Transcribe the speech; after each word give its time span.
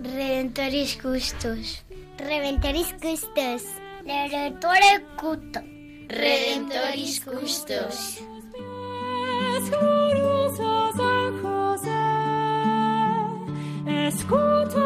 Redentoris 0.00 0.96
Custos. 0.96 1.84
Redentoris 2.16 2.94
Custos. 2.94 3.62
Redentore 4.06 5.04
Cuto. 5.20 5.60
Redentoris 6.08 7.20
Custos. 7.20 8.22
San 14.16 14.85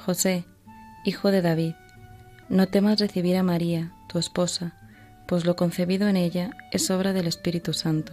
José, 0.00 0.44
hijo 1.04 1.30
de 1.30 1.42
David, 1.42 1.74
no 2.48 2.66
temas 2.66 2.98
recibir 2.98 3.36
a 3.36 3.42
María, 3.42 3.92
tu 4.08 4.18
esposa, 4.18 4.74
pues 5.28 5.46
lo 5.46 5.54
concebido 5.54 6.08
en 6.08 6.16
ella 6.16 6.50
es 6.72 6.90
obra 6.90 7.12
del 7.12 7.26
Espíritu 7.26 7.72
Santo. 7.72 8.12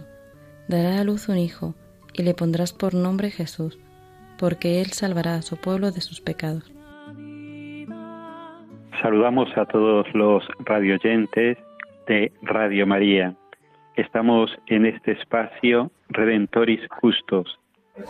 Dará 0.68 1.00
a 1.00 1.04
luz 1.04 1.28
un 1.28 1.38
hijo, 1.38 1.74
y 2.12 2.22
le 2.22 2.34
pondrás 2.34 2.72
por 2.72 2.94
nombre 2.94 3.30
Jesús, 3.30 3.78
porque 4.38 4.80
él 4.80 4.88
salvará 4.88 5.36
a 5.36 5.42
su 5.42 5.56
pueblo 5.56 5.90
de 5.90 6.00
sus 6.00 6.20
pecados. 6.20 6.70
Saludamos 9.00 9.48
a 9.56 9.64
todos 9.66 10.06
los 10.12 10.44
radioyentes 10.60 11.56
de 12.06 12.32
Radio 12.42 12.86
María. 12.86 13.34
Estamos 13.96 14.50
en 14.66 14.86
este 14.86 15.12
espacio 15.12 15.90
Redentoris 16.08 16.80
Justos, 17.00 17.58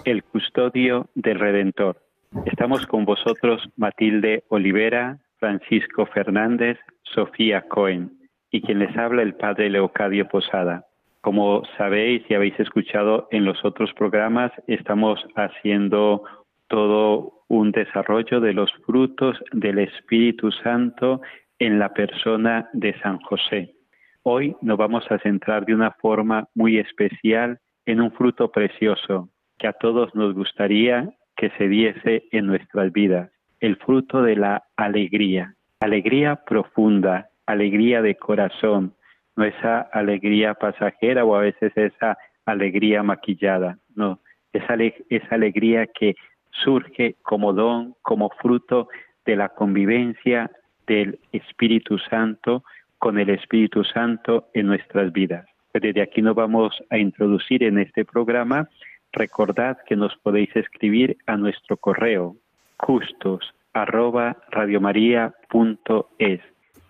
el 0.04 0.24
custodio 0.24 1.08
del 1.14 1.38
Redentor. 1.38 2.07
Estamos 2.44 2.86
con 2.86 3.04
vosotros 3.04 3.62
Matilde 3.76 4.44
Olivera, 4.48 5.18
Francisco 5.38 6.04
Fernández, 6.06 6.78
Sofía 7.02 7.62
Cohen 7.62 8.12
y 8.50 8.60
quien 8.60 8.80
les 8.80 8.94
habla 8.96 9.22
el 9.22 9.34
Padre 9.34 9.70
Leocadio 9.70 10.28
Posada. 10.28 10.84
Como 11.22 11.62
sabéis 11.76 12.22
y 12.28 12.34
habéis 12.34 12.58
escuchado 12.60 13.28
en 13.30 13.44
los 13.44 13.64
otros 13.64 13.92
programas, 13.94 14.52
estamos 14.66 15.24
haciendo 15.36 16.22
todo 16.68 17.44
un 17.48 17.72
desarrollo 17.72 18.40
de 18.40 18.52
los 18.52 18.70
frutos 18.84 19.36
del 19.52 19.78
Espíritu 19.78 20.52
Santo 20.52 21.22
en 21.58 21.78
la 21.78 21.94
persona 21.94 22.68
de 22.74 22.98
San 23.00 23.18
José. 23.20 23.74
Hoy 24.22 24.54
nos 24.60 24.76
vamos 24.76 25.04
a 25.10 25.18
centrar 25.18 25.64
de 25.64 25.74
una 25.74 25.92
forma 25.92 26.46
muy 26.54 26.78
especial 26.78 27.58
en 27.86 28.02
un 28.02 28.12
fruto 28.12 28.50
precioso 28.50 29.30
que 29.58 29.66
a 29.66 29.72
todos 29.72 30.14
nos 30.14 30.34
gustaría 30.34 31.08
que 31.38 31.50
se 31.50 31.68
diese 31.68 32.24
en 32.32 32.46
nuestras 32.46 32.92
vidas, 32.92 33.30
el 33.60 33.76
fruto 33.76 34.22
de 34.22 34.36
la 34.36 34.64
alegría, 34.76 35.54
alegría 35.80 36.36
profunda, 36.44 37.30
alegría 37.46 38.02
de 38.02 38.16
corazón, 38.16 38.94
no 39.36 39.44
esa 39.44 39.82
alegría 39.92 40.54
pasajera 40.54 41.24
o 41.24 41.36
a 41.36 41.42
veces 41.42 41.72
esa 41.76 42.18
alegría 42.44 43.04
maquillada, 43.04 43.78
no, 43.94 44.18
esa, 44.52 44.74
esa 45.08 45.34
alegría 45.34 45.86
que 45.86 46.16
surge 46.50 47.14
como 47.22 47.52
don, 47.52 47.94
como 48.02 48.30
fruto 48.42 48.88
de 49.24 49.36
la 49.36 49.50
convivencia 49.50 50.50
del 50.88 51.20
Espíritu 51.30 51.98
Santo 51.98 52.64
con 52.98 53.16
el 53.16 53.30
Espíritu 53.30 53.84
Santo 53.84 54.48
en 54.54 54.66
nuestras 54.66 55.12
vidas. 55.12 55.46
Desde 55.72 56.02
aquí 56.02 56.20
nos 56.20 56.34
vamos 56.34 56.82
a 56.90 56.98
introducir 56.98 57.62
en 57.62 57.78
este 57.78 58.04
programa. 58.04 58.68
Recordad 59.12 59.78
que 59.86 59.96
nos 59.96 60.16
podéis 60.18 60.54
escribir 60.54 61.16
a 61.26 61.36
nuestro 61.36 61.76
correo 61.76 62.36
justos 62.76 63.54
arroba 63.72 64.36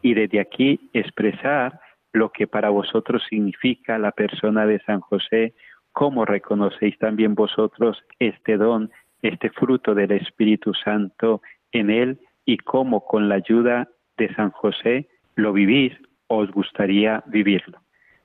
y 0.02 0.14
desde 0.14 0.40
aquí 0.40 0.90
expresar 0.92 1.80
lo 2.12 2.30
que 2.30 2.46
para 2.46 2.70
vosotros 2.70 3.22
significa 3.28 3.98
la 3.98 4.12
persona 4.12 4.66
de 4.66 4.80
San 4.80 5.00
José, 5.00 5.54
cómo 5.92 6.24
reconocéis 6.24 6.98
también 6.98 7.34
vosotros 7.34 8.02
este 8.18 8.56
don, 8.56 8.90
este 9.22 9.50
fruto 9.50 9.94
del 9.94 10.12
Espíritu 10.12 10.72
Santo 10.74 11.42
en 11.72 11.90
él 11.90 12.20
y 12.44 12.58
cómo 12.58 13.04
con 13.04 13.28
la 13.28 13.36
ayuda 13.36 13.88
de 14.16 14.34
San 14.34 14.50
José 14.50 15.08
lo 15.36 15.52
vivís 15.52 15.92
o 16.28 16.38
os 16.38 16.50
gustaría 16.50 17.22
vivirlo. 17.26 17.78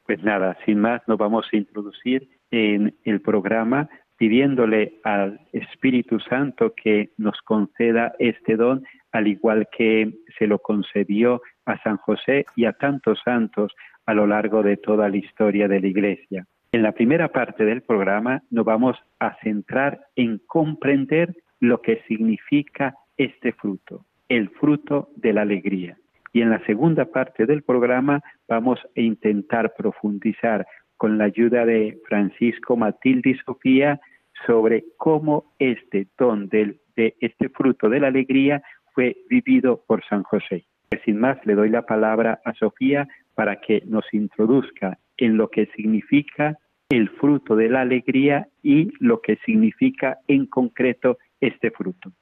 Pues 0.05 0.21
nada, 0.23 0.57
sin 0.65 0.79
más, 0.79 1.01
nos 1.07 1.17
vamos 1.17 1.47
a 1.51 1.57
introducir 1.57 2.27
en 2.53 2.93
el 3.03 3.19
programa 3.19 3.89
pidiéndole 4.15 4.99
al 5.03 5.39
Espíritu 5.51 6.19
Santo 6.19 6.73
que 6.75 7.09
nos 7.17 7.41
conceda 7.41 8.13
este 8.19 8.55
don, 8.55 8.83
al 9.11 9.27
igual 9.27 9.67
que 9.75 10.13
se 10.37 10.45
lo 10.45 10.59
concedió 10.59 11.41
a 11.65 11.81
San 11.81 11.97
José 11.97 12.45
y 12.55 12.65
a 12.65 12.73
tantos 12.73 13.19
santos 13.25 13.73
a 14.05 14.13
lo 14.13 14.27
largo 14.27 14.61
de 14.61 14.77
toda 14.77 15.09
la 15.09 15.17
historia 15.17 15.67
de 15.67 15.81
la 15.81 15.87
Iglesia. 15.87 16.45
En 16.71 16.83
la 16.83 16.91
primera 16.91 17.29
parte 17.29 17.65
del 17.65 17.81
programa 17.81 18.43
nos 18.51 18.65
vamos 18.65 18.97
a 19.19 19.35
centrar 19.41 20.01
en 20.15 20.39
comprender 20.45 21.35
lo 21.59 21.81
que 21.81 22.03
significa 22.07 22.95
este 23.17 23.51
fruto, 23.53 24.05
el 24.29 24.49
fruto 24.51 25.09
de 25.15 25.33
la 25.33 25.41
alegría. 25.41 25.97
Y 26.33 26.41
en 26.41 26.49
la 26.49 26.63
segunda 26.65 27.05
parte 27.05 27.45
del 27.45 27.63
programa 27.63 28.21
vamos 28.47 28.79
a 28.95 28.99
intentar 28.99 29.73
profundizar 29.75 30.65
con 31.03 31.17
la 31.17 31.25
ayuda 31.25 31.65
de 31.65 31.99
Francisco, 32.07 32.77
Matilde 32.77 33.31
y 33.31 33.37
Sofía 33.39 33.99
sobre 34.47 34.85
cómo 34.95 35.53
este 35.59 36.07
don 36.17 36.47
del, 36.47 36.79
de 36.95 37.13
este 37.19 37.49
fruto 37.49 37.89
de 37.89 37.99
la 37.99 38.07
alegría 38.07 38.63
fue 38.93 39.17
vivido 39.29 39.83
por 39.85 40.01
San 40.05 40.23
José. 40.23 40.63
Sin 41.03 41.19
más, 41.19 41.45
le 41.45 41.55
doy 41.55 41.67
la 41.67 41.81
palabra 41.81 42.39
a 42.45 42.53
Sofía 42.53 43.05
para 43.35 43.59
que 43.59 43.83
nos 43.85 44.05
introduzca 44.13 44.97
en 45.17 45.35
lo 45.35 45.49
que 45.49 45.65
significa 45.75 46.57
el 46.87 47.09
fruto 47.09 47.57
de 47.57 47.67
la 47.67 47.81
alegría 47.81 48.47
y 48.61 48.87
lo 49.01 49.19
que 49.19 49.35
significa 49.45 50.19
en 50.29 50.45
concreto 50.45 51.17
este 51.41 51.71
fruto. 51.71 52.13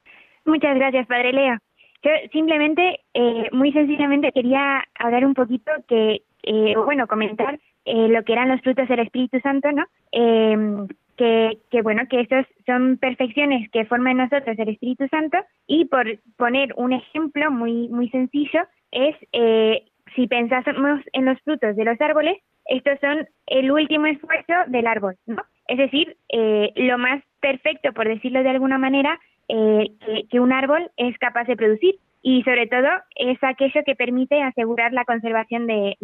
Muchas 0.44 0.74
gracias, 0.74 1.06
Padre 1.06 1.34
Lea. 1.34 1.59
Yo 2.02 2.09
simplemente, 2.31 3.02
eh, 3.14 3.47
muy 3.52 3.72
sencillamente, 3.74 4.31
quería 4.31 4.84
hablar 4.97 5.24
un 5.24 5.36
poquito 5.36 5.72
que, 5.88 6.24
eh, 6.41 6.74
bueno, 6.84 7.06
comentar 7.06 7.59
eh, 7.86 8.08
lo 8.08 8.24
que 8.24 8.34
eran 8.34 8.50
los 8.50 8.62
frutos 8.62 8.88
del 8.88 9.00
Espíritu 9.00 9.40
Santo, 9.40 9.72
¿no? 9.72 9.86
Eh, 10.12 10.88
que, 11.69 11.81
bueno, 11.81 12.03
que 12.09 12.22
estos 12.22 12.46
son 12.66 12.97
perfecciones 12.97 13.69
que 13.72 13.86
forma 13.86 14.12
en 14.12 14.18
nosotros 14.18 14.58
el 14.58 14.69
Espíritu 14.69 15.08
Santo 15.09 15.38
y 15.68 15.86
por 15.86 16.06
poner 16.38 16.74
un 16.78 16.94
ejemplo 16.94 17.52
muy, 17.52 17.90
muy 17.90 18.09
sencillo 18.09 18.62
es, 18.91 19.16
eh, 19.31 19.86
si 20.16 20.28
pensásemos 20.28 21.02
en 21.14 21.25
los 21.25 21.40
frutos 21.41 21.75
de 21.75 21.86
los 21.86 22.00
árboles, 22.02 22.38
estos 22.66 23.00
son 23.00 23.28
el 23.47 23.72
último 23.72 24.08
esfuerzo 24.08 24.53
del 24.67 24.88
árbol, 24.88 25.16
¿no? 25.26 25.44
Es 25.67 25.78
decir, 25.78 26.17
eh, 26.29 26.72
lo 26.76 26.97
más 26.97 27.23
perfecto, 27.40 27.94
por 27.94 28.08
decirlo 28.08 28.44
de 28.44 28.50
alguna 28.50 28.78
manera, 28.78 29.20
eh, 29.47 29.88
que 30.29 30.40
un 30.40 30.52
árbol 30.52 30.90
es 30.97 31.17
capaz 31.17 31.46
de 31.46 31.55
producir 31.55 31.96
y 32.22 32.44
sobre 32.44 32.68
todo 32.68 32.88
es 33.16 33.38
aquello 33.44 33.82
que 33.85 33.96
permite 33.96 34.41
asegurar 34.41 34.94
la 34.94 35.06
conservación 35.06 35.68
de, 35.68 35.97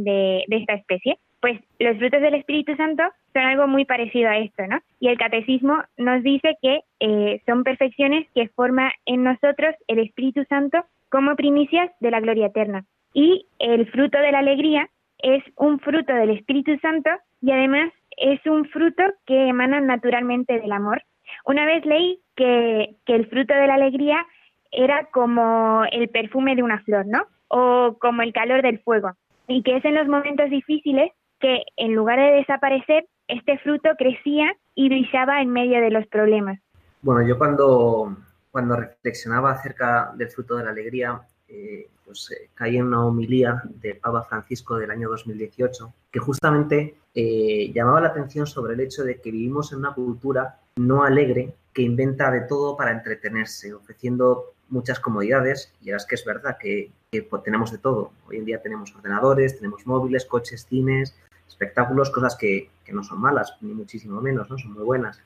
esta 0.50 0.74
especie. 0.74 1.18
Pues 1.40 1.60
los 1.80 1.98
frutos 1.98 2.22
del 2.22 2.34
Espíritu 2.34 2.76
Santo 2.76 3.04
son 3.34 3.44
algo 3.44 3.68
muy 3.68 3.86
parecido 3.86 4.30
a 4.30 4.38
esto, 4.38 4.66
¿no? 4.68 4.80
Y 5.00 5.10
el 5.10 5.18
catecismo 5.18 5.84
nos 5.98 6.24
dice 6.24 6.58
que 6.62 6.82
eh, 7.00 7.42
son 7.46 7.64
perfecciones 7.64 8.28
que 8.34 8.50
forma 8.50 8.92
en 9.06 9.24
nosotros 9.24 9.76
el 9.88 10.00
Espíritu 10.00 10.44
Santo 10.50 10.84
como 11.10 11.36
primicias 11.36 11.92
de 12.00 12.12
la 12.12 12.20
gloria 12.20 12.48
eterna. 12.48 12.86
Y 13.14 13.46
el 13.60 13.90
fruto 13.92 14.18
de 14.18 14.32
la 14.32 14.40
alegría 14.40 14.90
es 15.20 15.44
un 15.56 15.80
fruto 15.80 16.14
del 16.14 16.32
Espíritu 16.32 16.78
Santo 16.80 17.10
y 17.42 17.52
además 17.52 17.92
es 18.18 18.44
un 18.48 18.66
fruto 18.66 19.04
que 19.28 19.50
emana 19.50 19.80
naturalmente 19.80 20.60
del 20.60 20.72
amor. 20.72 21.04
Una 21.46 21.66
vez 21.66 21.86
leí 21.86 22.20
que 22.36 22.96
el 23.06 23.28
fruto 23.28 23.54
de 23.54 23.68
la 23.68 23.76
alegría 23.76 24.26
era 24.72 25.06
como 25.12 25.84
el 25.92 26.10
perfume 26.10 26.56
de 26.56 26.64
una 26.64 26.82
flor, 26.84 27.06
¿no? 27.06 27.26
O 27.48 27.98
como 28.00 28.22
el 28.22 28.34
calor 28.34 28.62
del 28.62 28.80
fuego. 28.80 29.12
Y 29.48 29.64
que 29.64 29.78
es 29.78 29.86
en 29.86 29.96
los 29.96 30.08
momentos 30.08 30.50
difíciles 30.50 31.12
que 31.40 31.64
en 31.78 31.94
lugar 31.94 32.20
de 32.20 32.38
desaparecer, 32.38 33.06
este 33.28 33.58
fruto 33.60 33.90
crecía 33.98 34.56
y 34.76 34.90
brillaba 34.90 35.42
en 35.42 35.50
medio 35.50 35.82
de 35.82 35.92
los 35.92 36.06
problemas. 36.08 36.60
Bueno, 37.02 37.28
yo 37.28 37.38
cuando, 37.38 38.18
cuando 38.52 38.76
reflexionaba 38.76 39.52
acerca 39.52 40.12
del 40.16 40.30
fruto 40.30 40.56
de 40.56 40.64
la 40.64 40.72
alegría, 40.72 41.22
eh, 41.48 41.90
pues 42.04 42.32
eh, 42.32 42.50
caí 42.54 42.78
en 42.78 42.88
una 42.88 43.06
homilía 43.06 43.62
de 43.66 43.96
Papa 43.96 44.24
Francisco 44.24 44.78
del 44.78 44.92
año 44.92 45.10
2018 45.10 45.94
que 46.12 46.20
justamente 46.20 46.96
eh, 47.14 47.72
llamaba 47.74 48.02
la 48.02 48.10
atención 48.10 48.48
sobre 48.48 48.74
el 48.74 48.80
hecho 48.80 49.04
de 49.04 49.20
que 49.20 49.32
vivimos 49.32 49.72
en 49.72 49.80
una 49.80 49.94
cultura 49.94 50.60
no 50.78 51.04
alegre 51.04 51.54
que 51.74 51.82
inventa 51.82 52.32
de 52.32 52.42
todo 52.42 52.76
para 52.76 52.92
entretenerse, 52.92 53.74
ofreciendo 53.74 54.54
muchas 54.70 55.00
comodidades 55.00 55.72
y 55.82 55.92
es 55.92 56.06
que 56.06 56.16
es 56.16 56.26
verdad 56.26 56.58
que, 56.60 56.92
pues, 57.30 57.44
tenemos 57.44 57.72
de 57.72 57.78
todo. 57.78 58.12
Hoy 58.28 58.38
en 58.38 58.46
día 58.46 58.62
tenemos 58.62 58.96
ordenadores, 58.96 59.58
tenemos 59.58 59.86
móviles, 59.86 60.26
coches, 60.26 60.66
cines, 60.68 61.16
espectáculos, 61.48 62.10
cosas 62.10 62.36
que, 62.36 62.70
que 62.84 62.94
no 62.94 63.04
son 63.04 63.20
malas, 63.20 63.56
ni 63.62 63.74
muchísimo 63.74 64.22
menos, 64.22 64.50
¿no? 64.50 64.58
Son 64.58 64.74
muy 64.74 64.84
buenas. 64.84 65.22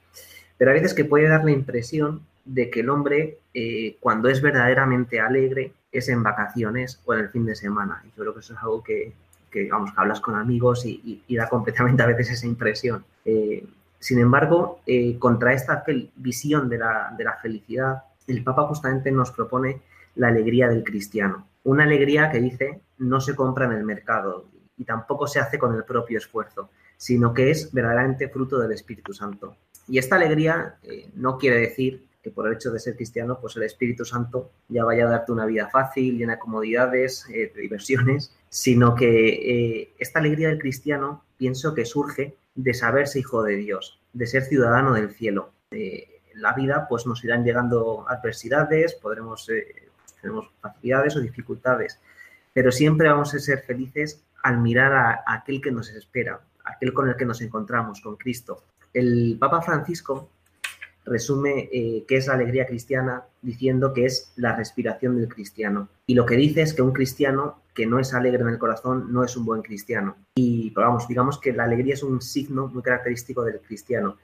Pero 0.58 0.72
a 0.72 0.74
veces 0.74 0.94
que 0.94 1.06
puede 1.06 1.28
dar 1.28 1.44
la 1.44 1.52
impresión 1.52 2.22
de 2.46 2.70
que 2.70 2.82
el 2.82 2.90
hombre, 2.90 3.40
eh, 3.54 3.98
cuando 4.00 4.30
es 4.30 4.42
verdaderamente 4.42 5.20
alegre, 5.20 5.74
es 5.92 6.10
en 6.10 6.24
vacaciones 6.24 7.02
o 7.06 7.14
en 7.14 7.22
el 7.22 7.30
fin 7.30 7.46
de 7.46 7.56
semana. 7.56 8.02
Y 8.06 8.10
yo 8.10 8.24
creo 8.24 8.34
que 8.34 8.40
eso 8.40 8.54
es 8.54 8.60
algo 8.60 8.84
que, 8.84 9.14
que 9.50 9.70
vamos, 9.70 9.92
que 9.92 10.00
hablas 10.00 10.20
con 10.20 10.36
amigos 10.36 10.86
y, 10.86 11.24
da 11.30 11.48
completamente 11.50 12.04
a 12.04 12.08
veces 12.08 12.32
esa 12.32 12.48
impresión. 12.48 13.04
Eh, 13.26 13.66
sin 14.00 14.20
embargo, 14.20 14.82
eh, 14.88 15.18
contra 15.20 15.54
esta 15.54 15.84
visión 16.16 16.70
de 16.70 16.80
la, 16.80 17.14
de 17.18 17.24
la 17.24 17.38
felicidad, 17.38 18.04
el 18.32 18.44
Papa 18.44 18.68
justamente 18.68 19.12
nos 19.12 19.32
propone 19.32 19.82
la 20.16 20.28
alegría 20.28 20.68
del 20.68 20.84
cristiano. 20.84 21.48
Una 21.64 21.84
alegría 21.84 22.32
que 22.32 22.40
dice 22.40 22.82
no 22.98 23.22
se 23.22 23.36
compra 23.36 23.66
en 23.66 23.74
el 23.74 23.84
mercado 23.84 24.46
y 24.78 24.86
tampoco 24.86 25.28
se 25.28 25.40
hace 25.40 25.60
con 25.60 25.76
el 25.76 25.84
propio 25.84 26.18
esfuerzo, 26.18 26.70
sino 26.98 27.34
que 27.34 27.52
es 27.52 27.72
verdaderamente 27.72 28.30
fruto 28.30 28.60
del 28.60 28.72
Espíritu 28.72 29.14
Santo. 29.14 29.56
Y 29.88 29.98
esta 29.98 30.16
alegría 30.16 30.76
no 31.16 31.38
quiere 31.38 31.58
decir 31.58 32.08
que 32.22 32.32
por 32.32 32.48
el 32.48 32.54
hecho 32.54 32.72
de 32.72 32.80
ser 32.80 32.96
cristiano, 32.96 33.40
pues 33.42 33.56
el 33.56 33.64
Espíritu 33.64 34.06
Santo 34.06 34.52
ya 34.70 34.84
vaya 34.84 35.06
a 35.06 35.10
darte 35.10 35.32
una 35.32 35.46
vida 35.46 35.70
fácil, 35.70 36.18
llena 36.18 36.34
de 36.34 36.40
comodidades, 36.40 37.26
eh, 37.30 37.52
de 37.54 37.62
diversiones, 37.62 38.36
sino 38.50 38.96
que 38.96 39.80
eh, 39.80 39.94
esta 39.98 40.20
alegría 40.20 40.50
del 40.50 40.60
cristiano 40.60 41.24
pienso 41.38 41.74
que 41.74 41.86
surge 41.86 42.36
de 42.54 42.74
saberse 42.74 43.20
hijo 43.20 43.44
de 43.44 43.56
Dios, 43.56 44.00
de 44.14 44.28
ser 44.28 44.44
ciudadano 44.44 44.94
del 44.94 45.12
cielo. 45.12 45.52
La 46.36 46.54
vida 46.54 46.88
pues 46.88 47.06
nos 47.06 47.24
irán 47.24 47.44
llegando 47.44 48.06
adversidades, 48.08 48.96
podremos, 48.96 49.50
eh, 49.50 49.90
facilidades 50.62 51.16
o 51.16 51.20
dificultades, 51.20 52.00
pero 52.54 52.72
siempre 52.72 53.10
vamos 53.10 53.34
a 53.34 53.40
ser 53.40 53.60
felices 53.60 54.24
al 54.44 54.60
mirar 54.60 54.94
a 54.94 55.24
aquel 55.28 55.62
que 55.62 55.72
nos 55.72 55.90
espera, 55.90 56.42
aquel 56.64 56.94
con 56.94 57.10
el 57.10 57.16
que 57.16 57.26
nos 57.26 57.42
encontramos, 57.42 58.02
con 58.02 58.16
Cristo. 58.18 58.64
El 58.94 59.38
Papa 59.40 59.62
Francisco 59.62 60.30
resume 61.06 61.70
eh, 61.72 62.06
qué 62.08 62.18
es 62.18 62.28
la 62.28 62.34
alegría 62.34 62.66
cristiana 62.66 63.24
diciendo 63.42 63.94
que 63.94 64.06
es 64.06 64.34
la 64.36 64.56
respiración 64.56 65.18
del 65.18 65.28
cristiano. 65.28 65.90
Y 66.06 66.16
lo 66.16 66.26
que 66.26 66.36
dice 66.36 66.62
es 66.62 66.74
que 66.74 66.82
un 66.82 66.94
cristiano 66.94 67.62
que 67.74 67.86
no 67.86 68.00
es 68.00 68.14
alegre 68.14 68.42
en 68.42 68.50
el 68.50 68.60
corazón 68.60 69.12
no 69.12 69.24
es 69.24 69.36
un 69.38 69.46
buen 69.46 69.62
cristiano. 69.62 70.18
Y 70.36 70.72
vamos, 70.72 71.08
digamos 71.08 71.40
que 71.40 71.54
la 71.54 71.64
alegría 71.64 71.94
es 71.94 72.04
un 72.04 72.22
signo 72.22 72.68
muy 72.68 72.84
característico 72.84 73.44
del 73.44 73.62
cristiano. 73.62 74.18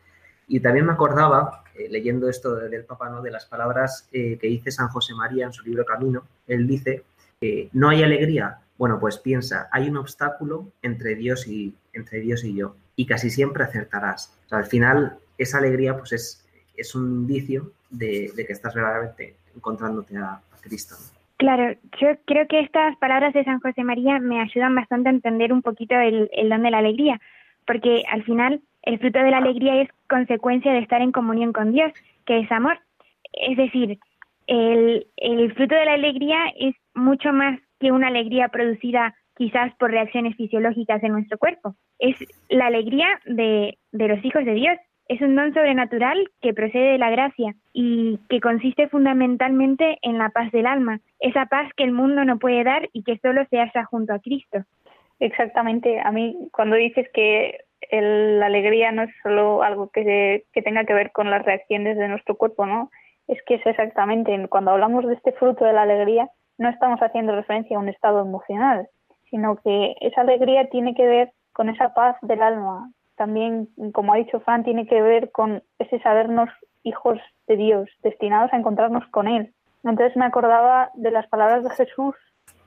Y 0.47 0.59
también 0.59 0.85
me 0.85 0.93
acordaba, 0.93 1.63
eh, 1.75 1.87
leyendo 1.89 2.29
esto 2.29 2.55
del 2.55 2.85
Papa, 2.85 3.09
¿no? 3.09 3.21
de 3.21 3.31
las 3.31 3.45
palabras 3.45 4.07
eh, 4.11 4.37
que 4.39 4.47
dice 4.47 4.71
San 4.71 4.87
José 4.87 5.13
María 5.13 5.45
en 5.45 5.53
su 5.53 5.63
libro 5.63 5.85
Camino. 5.85 6.23
Él 6.47 6.67
dice, 6.67 7.03
no 7.73 7.89
hay 7.89 8.03
alegría. 8.03 8.59
Bueno, 8.77 8.99
pues 8.99 9.17
piensa, 9.17 9.67
hay 9.71 9.89
un 9.89 9.97
obstáculo 9.97 10.71
entre 10.81 11.15
Dios 11.15 11.47
y, 11.47 11.75
entre 11.93 12.19
Dios 12.21 12.43
y 12.43 12.55
yo. 12.55 12.75
Y 12.95 13.05
casi 13.05 13.29
siempre 13.29 13.63
acertarás. 13.63 14.33
al 14.49 14.65
final, 14.65 15.17
esa 15.37 15.59
alegría 15.59 15.97
pues 15.97 16.13
es 16.13 16.47
es 16.77 16.95
un 16.95 17.21
indicio 17.21 17.71
de, 17.89 18.31
que 18.35 18.53
estás 18.53 18.73
verdaderamente 18.73 19.35
encontrándote 19.55 20.15
a, 20.17 20.39
Cristo. 20.61 20.95
Claro, 21.37 21.77
yo 22.01 22.09
creo 22.25 22.45
que 22.47 22.59
estas 22.59 22.97
palabras 22.97 23.33
de 23.33 23.45
San 23.45 23.61
José 23.61 23.83
María 23.83 24.19
me 24.19 24.41
ayudan 24.41 24.75
bastante 24.75 25.07
a 25.07 25.13
entender 25.13 25.53
un 25.53 25.61
poquito 25.61 25.95
el, 25.95 26.29
don 26.49 26.63
de 26.63 26.71
la 26.71 26.79
alegría, 26.79 27.21
porque 27.65 28.03
al 28.11 28.23
final 28.23 28.61
el 28.87 28.99
fruto 28.99 29.19
de 29.19 29.31
la 29.31 29.39
alegría 29.39 29.81
es 29.81 29.89
consecuencia 30.09 30.71
de 30.71 30.79
estar 30.79 31.01
en 31.01 31.11
comunión 31.11 31.51
con 31.51 31.73
Dios, 31.73 31.91
que 32.25 32.39
es 32.39 32.51
amor. 32.51 32.79
Es 33.33 33.57
decir, 33.57 33.99
el, 34.47 35.53
fruto 35.55 35.75
de 35.75 35.85
la 35.85 35.93
alegría 35.93 36.37
es 36.57 36.73
mucho 36.95 37.33
más 37.33 37.59
que 37.81 37.91
una 37.91 38.07
alegría 38.07 38.47
producida 38.47 39.13
quizás 39.35 39.75
por 39.75 39.91
reacciones 39.91 40.37
fisiológicas 40.37 41.03
en 41.03 41.11
nuestro 41.11 41.37
cuerpo. 41.37 41.75
Es 41.99 42.15
la 42.47 42.67
alegría 42.67 43.07
de, 43.25 43.77
de 43.91 44.07
los 44.07 44.23
hijos 44.23 44.45
de 44.45 44.53
Dios, 44.53 44.77
es 45.09 45.21
un 45.21 45.35
don 45.35 45.53
sobrenatural 45.53 46.29
que 46.41 46.53
procede 46.53 46.93
de 46.93 46.97
la 46.97 47.09
gracia 47.09 47.55
y 47.73 48.19
que 48.29 48.39
consiste 48.39 48.87
fundamentalmente 48.87 49.97
en 50.01 50.17
la 50.17 50.29
paz 50.29 50.49
del 50.53 50.65
alma, 50.65 51.01
esa 51.19 51.45
paz 51.45 51.69
que 51.75 51.83
el 51.83 51.91
mundo 51.91 52.23
no 52.23 52.39
puede 52.39 52.63
dar 52.63 52.89
y 52.93 53.03
que 53.03 53.17
solo 53.19 53.45
se 53.49 53.57
halla 53.57 53.83
junto 53.83 54.13
a 54.13 54.19
Cristo. 54.19 54.63
Exactamente. 55.19 55.99
A 55.99 56.11
mí, 56.11 56.37
cuando 56.51 56.75
dices 56.75 57.07
que 57.13 57.57
la 57.91 58.45
alegría 58.45 58.91
no 58.91 59.03
es 59.03 59.09
solo 59.23 59.63
algo 59.63 59.89
que, 59.89 60.45
que 60.51 60.61
tenga 60.61 60.85
que 60.85 60.93
ver 60.93 61.11
con 61.11 61.29
las 61.29 61.45
reacciones 61.45 61.97
de 61.97 62.07
nuestro 62.07 62.35
cuerpo, 62.35 62.65
¿no? 62.65 62.91
Es 63.27 63.41
que 63.43 63.55
es 63.55 63.65
exactamente, 63.65 64.47
cuando 64.49 64.71
hablamos 64.71 65.05
de 65.05 65.13
este 65.13 65.33
fruto 65.33 65.65
de 65.65 65.73
la 65.73 65.83
alegría, 65.83 66.29
no 66.57 66.69
estamos 66.69 66.99
haciendo 67.01 67.35
referencia 67.35 67.77
a 67.77 67.79
un 67.79 67.89
estado 67.89 68.21
emocional, 68.21 68.87
sino 69.29 69.57
que 69.57 69.95
esa 70.01 70.21
alegría 70.21 70.69
tiene 70.69 70.95
que 70.95 71.05
ver 71.05 71.31
con 71.53 71.69
esa 71.69 71.93
paz 71.93 72.15
del 72.21 72.41
alma, 72.41 72.91
también, 73.17 73.67
como 73.93 74.13
ha 74.13 74.17
dicho 74.17 74.39
Fran, 74.39 74.63
tiene 74.63 74.85
que 74.85 75.01
ver 75.01 75.31
con 75.31 75.63
ese 75.79 75.99
sabernos 75.99 76.49
hijos 76.83 77.19
de 77.47 77.57
Dios, 77.57 77.89
destinados 78.03 78.53
a 78.53 78.57
encontrarnos 78.57 79.05
con 79.07 79.27
Él. 79.27 79.53
Entonces 79.83 80.15
me 80.15 80.25
acordaba 80.25 80.91
de 80.93 81.11
las 81.11 81.27
palabras 81.27 81.63
de 81.63 81.71
Jesús 81.71 82.15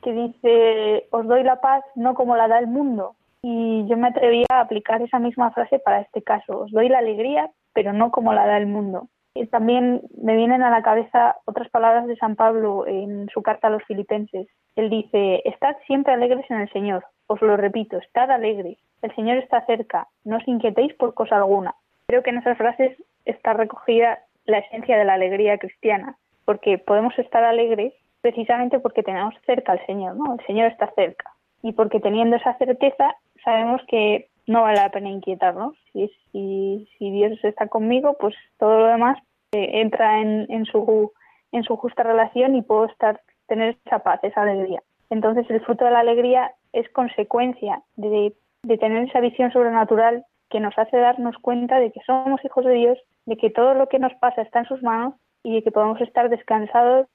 que 0.03 0.13
dice, 0.13 1.07
os 1.13 1.27
doy 1.27 1.45
la 1.45 1.61
paz 1.61 1.85
no 1.95 2.15
como 2.15 2.37
la 2.37 2.49
da 2.49 2.59
el 2.59 2.67
mundo. 2.67 3.15
Y 3.43 3.87
yo 3.89 3.97
me 3.97 4.09
atrevía 4.09 4.47
a 4.51 4.61
aplicar 4.61 5.01
esa 5.03 5.19
misma 5.19 5.51
frase 5.53 5.79
para 5.79 6.01
este 6.01 6.23
caso, 6.23 6.61
os 6.61 6.71
doy 6.73 6.89
la 6.89 6.99
alegría, 6.99 7.51
pero 7.73 7.93
no 7.93 8.11
como 8.11 8.33
la 8.33 8.47
da 8.47 8.59
el 8.59 8.67
mundo. 8.67 9.09
Y 9.35 9.47
también 9.47 10.03
me 10.21 10.37
vienen 10.37 10.63
a 10.63 10.71
la 10.71 10.83
cabeza 10.83 11.37
otras 11.45 11.71
palabras 11.71 12.07
de 12.07 12.17
San 12.17 12.37
Pablo 12.37 12.87
en 12.87 13.29
su 13.33 13.43
carta 13.43 13.69
a 13.69 13.71
los 13.71 13.85
filipenses. 13.85 14.49
Él 14.77 14.91
dice, 14.91 15.43
estad 15.45 15.77
siempre 15.87 16.13
alegres 16.13 16.51
en 16.51 16.61
el 16.61 16.71
Señor. 16.73 17.05
Os 17.29 17.41
lo 17.41 17.57
repito, 17.57 17.97
estad 17.99 18.31
alegres. 18.31 18.79
El 19.03 19.15
Señor 19.15 19.39
está 19.39 19.65
cerca, 19.67 20.09
no 20.25 20.37
os 20.37 20.49
inquietéis 20.49 20.93
por 20.95 21.15
cosa 21.15 21.37
alguna. 21.37 21.75
Creo 22.09 22.23
que 22.23 22.31
en 22.31 22.39
esas 22.39 22.59
frases 22.59 22.97
está 23.25 23.53
recogida 23.53 24.19
la 24.45 24.59
esencia 24.59 24.99
de 24.99 25.05
la 25.05 25.15
alegría 25.15 25.59
cristiana, 25.59 26.17
porque 26.45 26.79
podemos 26.79 27.17
estar 27.19 27.45
alegres 27.45 27.95
precisamente 28.21 28.81
porque 28.81 29.03
tenemos 29.03 29.35
cerca 29.47 29.73
al 29.73 29.87
Señor, 29.87 30.17
¿no? 30.17 30.35
El 30.35 30.47
Señor 30.47 30.67
está 30.67 30.91
cerca. 30.95 31.33
Y 31.63 31.73
porque 31.73 32.01
teniendo 32.01 32.37
esa 32.37 32.55
certeza, 32.59 33.15
sabemos 33.45 33.81
que 33.89 34.29
no 34.47 34.63
vale 34.63 34.81
la 34.81 34.91
pena 34.91 35.09
inquietarnos. 35.09 35.77
Si, 35.93 36.11
si, 36.33 37.11
Dios 37.11 37.39
está 37.43 37.69
conmigo, 37.69 38.17
pues 38.19 38.35
todo 38.59 38.81
lo 38.81 38.87
demás 38.87 39.19
eh, 39.53 39.81
entra 39.81 40.21
en, 40.21 40.47
en, 40.49 40.65
su, 40.65 41.13
en 41.53 41.63
su 41.65 41.77
justa 41.77 42.03
relación 42.03 42.55
y 42.57 42.63
puedo 42.63 42.87
estar 42.87 43.21
tener 43.47 43.77
esa 43.85 44.01
paz, 44.01 44.21
esa 44.23 44.43
alegría. 44.43 44.83
Entonces, 45.11 45.49
el 45.51 45.61
fruto 45.61 45.85
de 45.85 45.91
la 45.91 46.01
alegría 46.01 46.53
es 46.73 46.89
consecuencia 46.91 47.83
de 47.97 48.33
tener 48.79 49.09
esa 49.09 49.21
visión 49.21 49.53
sobrenatural 49.53 50.25
que 50.51 50.61
nos 50.61 50.77
hace 50.79 50.97
darnos 50.97 51.37
cuenta 51.39 51.79
de 51.79 51.91
que 51.93 52.01
somos 52.07 52.45
hijos 52.45 52.65
de 52.65 52.75
Dios, 52.75 52.99
de 53.27 53.37
que 53.37 53.51
todo 53.51 53.75
lo 53.75 53.89
que 53.89 53.99
nos 53.99 54.13
pasa 54.15 54.43
está 54.43 54.61
en 54.61 54.67
sus 54.67 54.83
manos 54.83 55.15
y 55.43 55.55
de 55.55 55.63
que 55.63 55.71
podemos 55.71 56.01
estar 56.01 56.29
descansados 56.29 57.07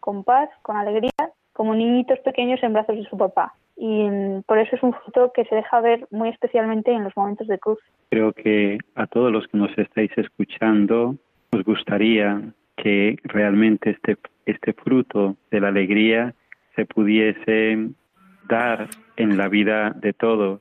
con 0.00 0.24
paz, 0.24 0.50
con 0.62 0.76
alegría, 0.76 1.10
como 1.52 1.74
niñitos 1.74 2.18
pequeños 2.20 2.62
en 2.62 2.72
brazos 2.72 2.96
de 2.96 3.04
su 3.04 3.16
papá. 3.16 3.54
Y 3.82 4.08
mm, 4.08 4.42
por 4.46 4.60
eso 4.60 4.76
es 4.76 4.82
un 4.84 4.94
fruto 4.94 5.32
que 5.34 5.44
se 5.46 5.56
deja 5.56 5.80
ver 5.80 6.06
muy 6.12 6.28
especialmente 6.28 6.92
en 6.92 7.02
los 7.02 7.16
momentos 7.16 7.48
de 7.48 7.58
cruz. 7.58 7.80
Creo 8.10 8.32
que 8.32 8.78
a 8.94 9.08
todos 9.08 9.32
los 9.32 9.48
que 9.48 9.58
nos 9.58 9.76
estáis 9.76 10.12
escuchando 10.16 11.16
nos 11.50 11.64
gustaría 11.64 12.40
que 12.76 13.16
realmente 13.24 13.90
este, 13.90 14.18
este 14.46 14.72
fruto 14.72 15.36
de 15.50 15.60
la 15.60 15.68
alegría 15.68 16.32
se 16.76 16.86
pudiese 16.86 17.88
dar 18.48 18.88
en 19.16 19.36
la 19.36 19.48
vida 19.48 19.90
de 19.90 20.12
todos 20.12 20.60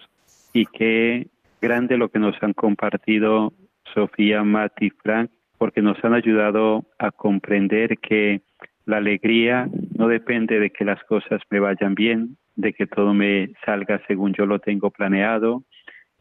y 0.52 0.66
qué 0.66 1.28
grande 1.62 1.98
lo 1.98 2.10
que 2.10 2.18
nos 2.18 2.42
han 2.42 2.54
compartido 2.54 3.54
Sofía, 3.94 4.42
Matt 4.44 4.82
y 4.82 4.90
Frank, 4.90 5.30
porque 5.60 5.84
nos 5.84 6.04
han 6.04 6.16
ayudado 6.16 6.86
a 6.98 7.12
comprender 7.12 8.00
que 8.00 8.42
la 8.86 8.98
alegría 8.98 9.70
no 9.96 10.08
depende 10.08 10.60
de 10.60 10.72
que 10.72 10.86
las 10.86 11.04
cosas 11.04 11.40
me 11.52 11.60
vayan 11.60 11.94
bien, 11.94 12.38
de 12.62 12.74
que 12.74 12.88
todo 12.88 13.14
me 13.14 13.52
salga 13.66 14.02
según 14.08 14.34
yo 14.34 14.46
lo 14.46 14.60
tengo 14.60 14.90
planeado, 14.92 15.64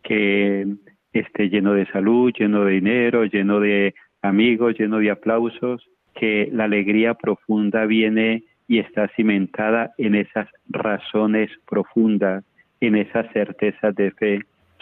que 0.03 0.67
esté 1.13 1.49
lleno 1.49 1.75
de 1.75 1.87
salud, 1.87 2.33
lleno 2.33 2.65
de 2.65 2.73
dinero, 2.73 3.25
lleno 3.25 3.61
de 3.61 3.95
amigos, 4.23 4.79
lleno 4.79 4.99
de 4.99 5.11
aplausos, 5.11 5.89
que 6.15 6.49
la 6.53 6.65
alegría 6.65 7.15
profunda 7.15 7.87
viene 7.87 8.45
y 8.67 8.79
está 8.79 9.09
cimentada 9.17 9.93
en 9.99 10.15
esas 10.15 10.49
razones 10.69 11.51
profundas 11.69 12.45
en 12.81 12.97
esa 12.97 13.31
certeza 13.33 13.93
de 13.93 14.11
fe 14.13 14.41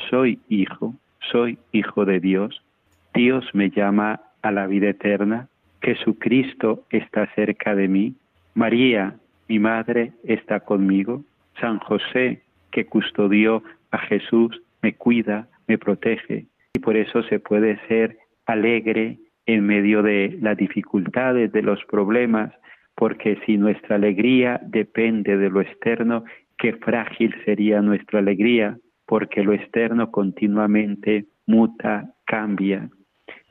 soy 0.09 0.39
hijo, 0.49 0.95
soy 1.33 1.59
hijo 1.73 2.05
de 2.05 2.21
Dios. 2.21 2.63
Dios 3.15 3.45
me 3.53 3.71
llama 3.71 4.21
a 4.43 4.53
la 4.53 4.67
vida 4.67 4.91
eterna. 4.91 5.49
Jesucristo 5.83 6.85
está 6.91 7.27
cerca 7.35 7.75
de 7.75 7.89
mí. 7.89 8.15
María, 8.55 9.17
mi 9.49 9.59
madre, 9.59 10.13
está 10.25 10.61
conmigo. 10.61 11.25
San 11.61 11.79
José, 11.79 12.43
que 12.71 12.87
custodió 12.87 13.63
a 13.91 13.99
Jesús, 13.99 14.63
me 14.83 14.95
cuida, 14.95 15.49
me 15.67 15.79
protege. 15.79 16.47
Y 16.75 16.79
por 16.81 16.97
eso 16.97 17.23
se 17.25 17.39
puede 17.41 17.79
ser 17.89 18.19
alegre 18.47 19.19
en 19.47 19.67
medio 19.67 20.03
de 20.03 20.37
las 20.41 20.57
dificultades, 20.57 21.53
de 21.53 21.63
los 21.63 21.83
problemas, 21.87 22.53
porque 22.95 23.39
si 23.47 23.57
nuestra 23.57 23.97
alegría 23.97 24.61
depende 24.63 25.37
de 25.37 25.51
lo 25.51 25.61
externo, 25.61 26.25
qué 26.59 26.75
frágil 26.75 27.35
sería 27.45 27.81
nuestra 27.81 28.19
alegría, 28.19 28.77
porque 29.07 29.43
lo 29.43 29.53
externo 29.53 30.11
continuamente 30.11 31.27
muta, 31.47 32.13
cambia. 32.27 32.91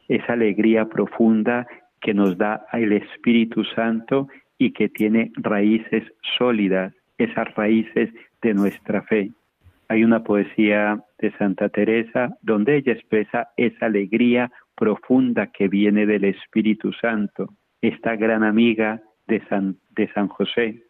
Esa 0.08 0.34
alegría 0.34 0.86
profunda 0.86 1.66
que 2.02 2.14
nos 2.14 2.38
da 2.38 2.66
el 2.74 2.92
Espíritu 2.94 3.64
Santo 3.64 4.28
y 4.58 4.72
que 4.72 4.90
tiene 4.90 5.32
raíces 5.36 6.04
sólidas, 6.38 6.94
esas 7.18 7.54
raíces 7.56 8.10
de 8.42 8.54
nuestra 8.54 9.02
fe. 9.04 9.32
Hay 9.90 10.04
una 10.04 10.24
poesía 10.24 11.02
de 11.20 11.32
Santa 11.38 11.70
Teresa 11.70 12.38
donde 12.42 12.78
ella 12.78 12.94
expresa 12.94 13.50
esa 13.58 13.86
alegría 13.86 14.52
profunda 14.76 15.48
que 15.48 15.68
viene 15.68 16.06
del 16.06 16.26
Espíritu 16.26 16.92
Santo. 16.94 17.50
Esta 17.82 18.16
gran 18.16 18.44
amiga 18.44 19.02
de 19.28 19.42
San, 19.48 19.78
de 19.92 20.12
San 20.14 20.28
José, 20.28 20.84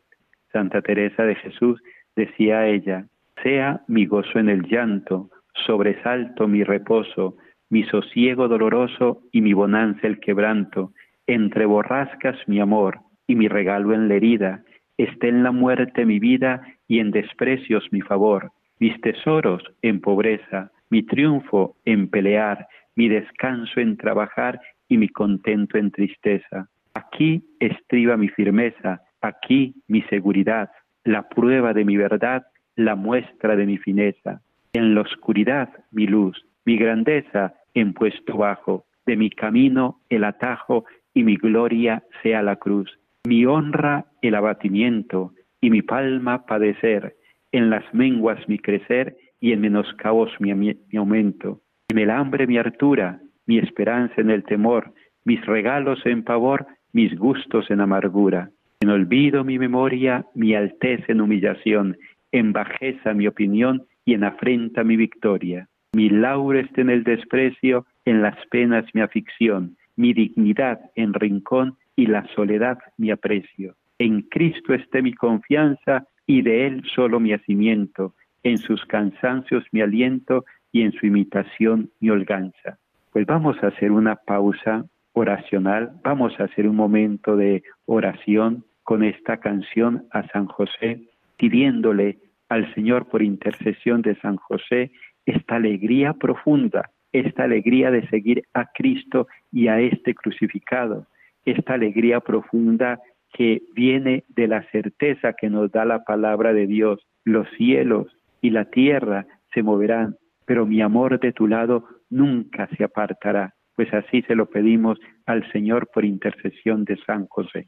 Santa 0.51 0.81
Teresa 0.81 1.23
de 1.23 1.35
Jesús, 1.35 1.81
decía 2.15 2.67
ella, 2.67 3.05
sea 3.43 3.81
mi 3.87 4.05
gozo 4.05 4.39
en 4.39 4.49
el 4.49 4.63
llanto, 4.63 5.29
sobresalto 5.65 6.47
mi 6.47 6.63
reposo, 6.63 7.37
mi 7.69 7.83
sosiego 7.83 8.47
doloroso 8.47 9.21
y 9.31 9.41
mi 9.41 9.53
bonanza 9.53 10.07
el 10.07 10.19
quebranto, 10.19 10.91
entre 11.27 11.65
borrascas 11.65 12.37
mi 12.47 12.59
amor 12.59 12.99
y 13.27 13.35
mi 13.35 13.47
regalo 13.47 13.93
en 13.93 14.07
la 14.07 14.15
herida, 14.15 14.63
esté 14.97 15.29
en 15.29 15.43
la 15.43 15.51
muerte 15.51 16.05
mi 16.05 16.19
vida 16.19 16.61
y 16.87 16.99
en 16.99 17.11
desprecios 17.11 17.87
mi 17.91 18.01
favor, 18.01 18.51
mis 18.79 18.99
tesoros 19.01 19.63
en 19.81 20.01
pobreza, 20.01 20.71
mi 20.89 21.03
triunfo 21.03 21.75
en 21.85 22.09
pelear, 22.09 22.67
mi 22.95 23.07
descanso 23.09 23.79
en 23.79 23.97
trabajar 23.97 24.59
y 24.87 24.97
mi 24.97 25.09
contento 25.09 25.77
en 25.77 25.91
tristeza. 25.91 26.67
Aquí 26.93 27.43
estriba 27.59 28.17
mi 28.17 28.29
firmeza, 28.29 29.01
aquí 29.21 29.75
mi 29.87 30.01
seguridad, 30.03 30.71
la 31.03 31.29
prueba 31.29 31.73
de 31.73 31.85
mi 31.85 31.95
verdad, 31.95 32.47
la 32.75 32.95
muestra 32.95 33.55
de 33.55 33.65
mi 33.65 33.77
fineza. 33.77 34.41
En 34.73 34.95
la 34.95 35.01
oscuridad 35.01 35.69
mi 35.91 36.07
luz, 36.07 36.43
mi 36.65 36.77
grandeza 36.77 37.53
en 37.73 37.93
puesto 37.93 38.37
bajo, 38.37 38.85
de 39.05 39.15
mi 39.15 39.29
camino 39.29 40.01
el 40.09 40.23
atajo 40.23 40.85
y 41.13 41.23
mi 41.23 41.37
gloria 41.37 42.03
sea 42.21 42.41
la 42.41 42.57
cruz. 42.57 42.99
Mi 43.25 43.45
honra 43.45 44.05
el 44.21 44.35
abatimiento 44.35 45.33
y 45.61 45.69
mi 45.69 45.81
palma 45.81 46.45
padecer, 46.45 47.15
en 47.51 47.69
las 47.69 47.83
menguas 47.93 48.47
mi 48.47 48.59
crecer 48.59 49.15
y 49.39 49.51
en 49.51 49.61
menoscabos 49.61 50.31
mi, 50.39 50.53
mi 50.53 50.97
aumento. 50.97 51.61
En 51.89 51.97
el 51.97 52.09
hambre 52.09 52.47
mi 52.47 52.57
hartura, 52.57 53.21
mi 53.45 53.57
esperanza 53.57 54.19
en 54.21 54.29
el 54.29 54.43
temor, 54.43 54.93
mis 55.23 55.43
regalos 55.45 56.05
en 56.05 56.23
pavor, 56.23 56.67
mis 56.93 57.17
gustos 57.17 57.69
en 57.71 57.81
amargura. 57.81 58.49
En 58.79 58.89
olvido 58.89 59.43
mi 59.43 59.57
memoria, 59.57 60.25
mi 60.35 60.53
alteza 60.53 61.05
en 61.11 61.21
humillación, 61.21 61.97
en 62.31 62.53
bajeza 62.53 63.13
mi 63.13 63.27
opinión 63.27 63.83
y 64.05 64.13
en 64.13 64.23
afrenta 64.23 64.83
mi 64.83 64.95
victoria. 64.95 65.67
Mi 65.93 66.09
lauro 66.09 66.59
esté 66.59 66.81
en 66.81 66.89
el 66.89 67.03
desprecio, 67.03 67.85
en 68.05 68.21
las 68.21 68.37
penas 68.51 68.85
mi 68.93 69.01
afición, 69.01 69.77
mi 69.95 70.13
dignidad 70.13 70.79
en 70.95 71.13
rincón 71.13 71.75
y 71.95 72.05
la 72.05 72.25
soledad 72.35 72.77
mi 72.97 73.11
aprecio. 73.11 73.75
En 73.99 74.21
Cristo 74.23 74.73
esté 74.73 75.01
mi 75.01 75.13
confianza 75.13 76.07
y 76.25 76.41
de 76.41 76.67
Él 76.67 76.83
solo 76.93 77.19
mi 77.19 77.33
hacimiento, 77.33 78.13
en 78.43 78.57
sus 78.57 78.85
cansancios 78.85 79.63
mi 79.71 79.81
aliento 79.81 80.45
y 80.71 80.83
en 80.83 80.91
su 80.91 81.05
imitación 81.05 81.89
mi 81.99 82.09
holganza. 82.09 82.77
Pues 83.11 83.25
vamos 83.25 83.57
a 83.63 83.67
hacer 83.67 83.91
una 83.91 84.15
pausa 84.15 84.85
oracional. 85.13 85.91
Vamos 86.03 86.39
a 86.39 86.43
hacer 86.43 86.67
un 86.67 86.75
momento 86.75 87.35
de 87.35 87.63
oración 87.85 88.63
con 88.83 89.03
esta 89.03 89.37
canción 89.37 90.05
a 90.11 90.27
San 90.29 90.45
José, 90.45 91.01
pidiéndole 91.35 92.19
al 92.49 92.73
Señor 92.73 93.07
por 93.07 93.21
intercesión 93.21 94.01
de 94.01 94.15
San 94.21 94.37
José 94.37 94.91
esta 95.25 95.55
alegría 95.55 96.13
profunda, 96.13 96.89
esta 97.11 97.43
alegría 97.43 97.91
de 97.91 98.07
seguir 98.07 98.43
a 98.53 98.67
Cristo 98.71 99.27
y 99.51 99.67
a 99.67 99.79
este 99.79 100.13
crucificado, 100.13 101.07
esta 101.43 101.73
alegría 101.73 102.19
profunda 102.21 102.99
que 103.37 103.61
viene 103.75 104.23
de 104.29 104.47
la 104.47 104.63
certeza 104.71 105.33
que 105.33 105.49
nos 105.49 105.71
da 105.71 105.85
la 105.85 106.03
palabra 106.03 106.53
de 106.53 106.65
Dios. 106.65 107.05
Los 107.23 107.47
cielos 107.57 108.07
y 108.41 108.49
la 108.49 108.65
tierra 108.65 109.27
se 109.53 109.61
moverán, 109.61 110.15
pero 110.45 110.65
mi 110.65 110.81
amor 110.81 111.19
de 111.19 111.33
tu 111.33 111.47
lado 111.47 111.85
nunca 112.09 112.67
se 112.75 112.83
apartará 112.83 113.53
pues 113.77 113.93
así 113.93 114.23
se 114.23 114.35
lo 114.35 114.47
pedimos 114.47 114.99
al 115.27 115.49
Señor 115.51 115.87
por 115.93 116.03
intercesión 116.03 116.83
de 116.83 116.97
San 117.05 117.27
José. 117.27 117.67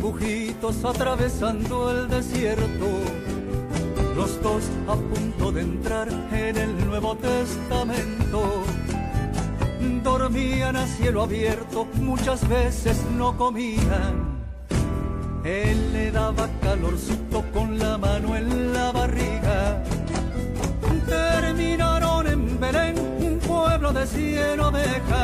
Juntos 0.00 0.84
atravesando 0.84 1.90
el 1.90 2.08
desierto, 2.08 2.86
los 4.16 4.42
dos 4.42 4.64
a 4.88 4.94
punto 4.94 5.52
de 5.52 5.60
entrar 5.62 6.08
en 6.32 6.56
el 6.56 6.86
Nuevo 6.86 7.16
Testamento. 7.16 8.64
Dormían 10.02 10.76
a 10.76 10.86
cielo 10.86 11.22
abierto, 11.22 11.86
muchas 11.94 12.46
veces 12.48 13.02
no 13.16 13.36
comían. 13.36 14.42
Él 15.44 15.92
le 15.92 16.10
daba 16.10 16.48
calorcito 16.60 17.44
con 17.52 17.78
la 17.78 17.98
mano 17.98 18.36
en 18.36 18.72
la 18.72 18.92
barriga. 18.92 19.82
Terminaron 21.06 22.26
en 22.26 22.60
Belén, 22.60 22.98
un 22.98 23.38
pueblo 23.38 23.92
de 23.92 24.06
cien 24.06 24.60
ovejas 24.60 25.23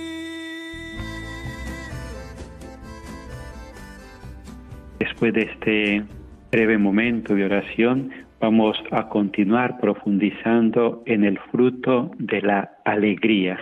Después 5.01 5.33
de 5.33 5.41
este 5.41 6.03
breve 6.51 6.77
momento 6.77 7.33
de 7.33 7.45
oración, 7.45 8.11
vamos 8.39 8.77
a 8.91 9.09
continuar 9.09 9.79
profundizando 9.79 11.01
en 11.07 11.23
el 11.23 11.39
fruto 11.49 12.11
de 12.19 12.39
la 12.43 12.77
alegría. 12.85 13.59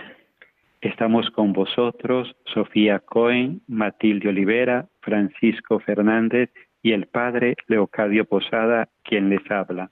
Estamos 0.82 1.30
con 1.30 1.54
vosotros, 1.54 2.36
Sofía 2.44 2.98
Cohen, 2.98 3.62
Matilde 3.68 4.28
Olivera, 4.28 4.90
Francisco 5.00 5.80
Fernández 5.80 6.50
y 6.82 6.92
el 6.92 7.06
Padre 7.06 7.56
Leocadio 7.68 8.26
Posada, 8.26 8.90
quien 9.02 9.30
les 9.30 9.50
habla. 9.50 9.90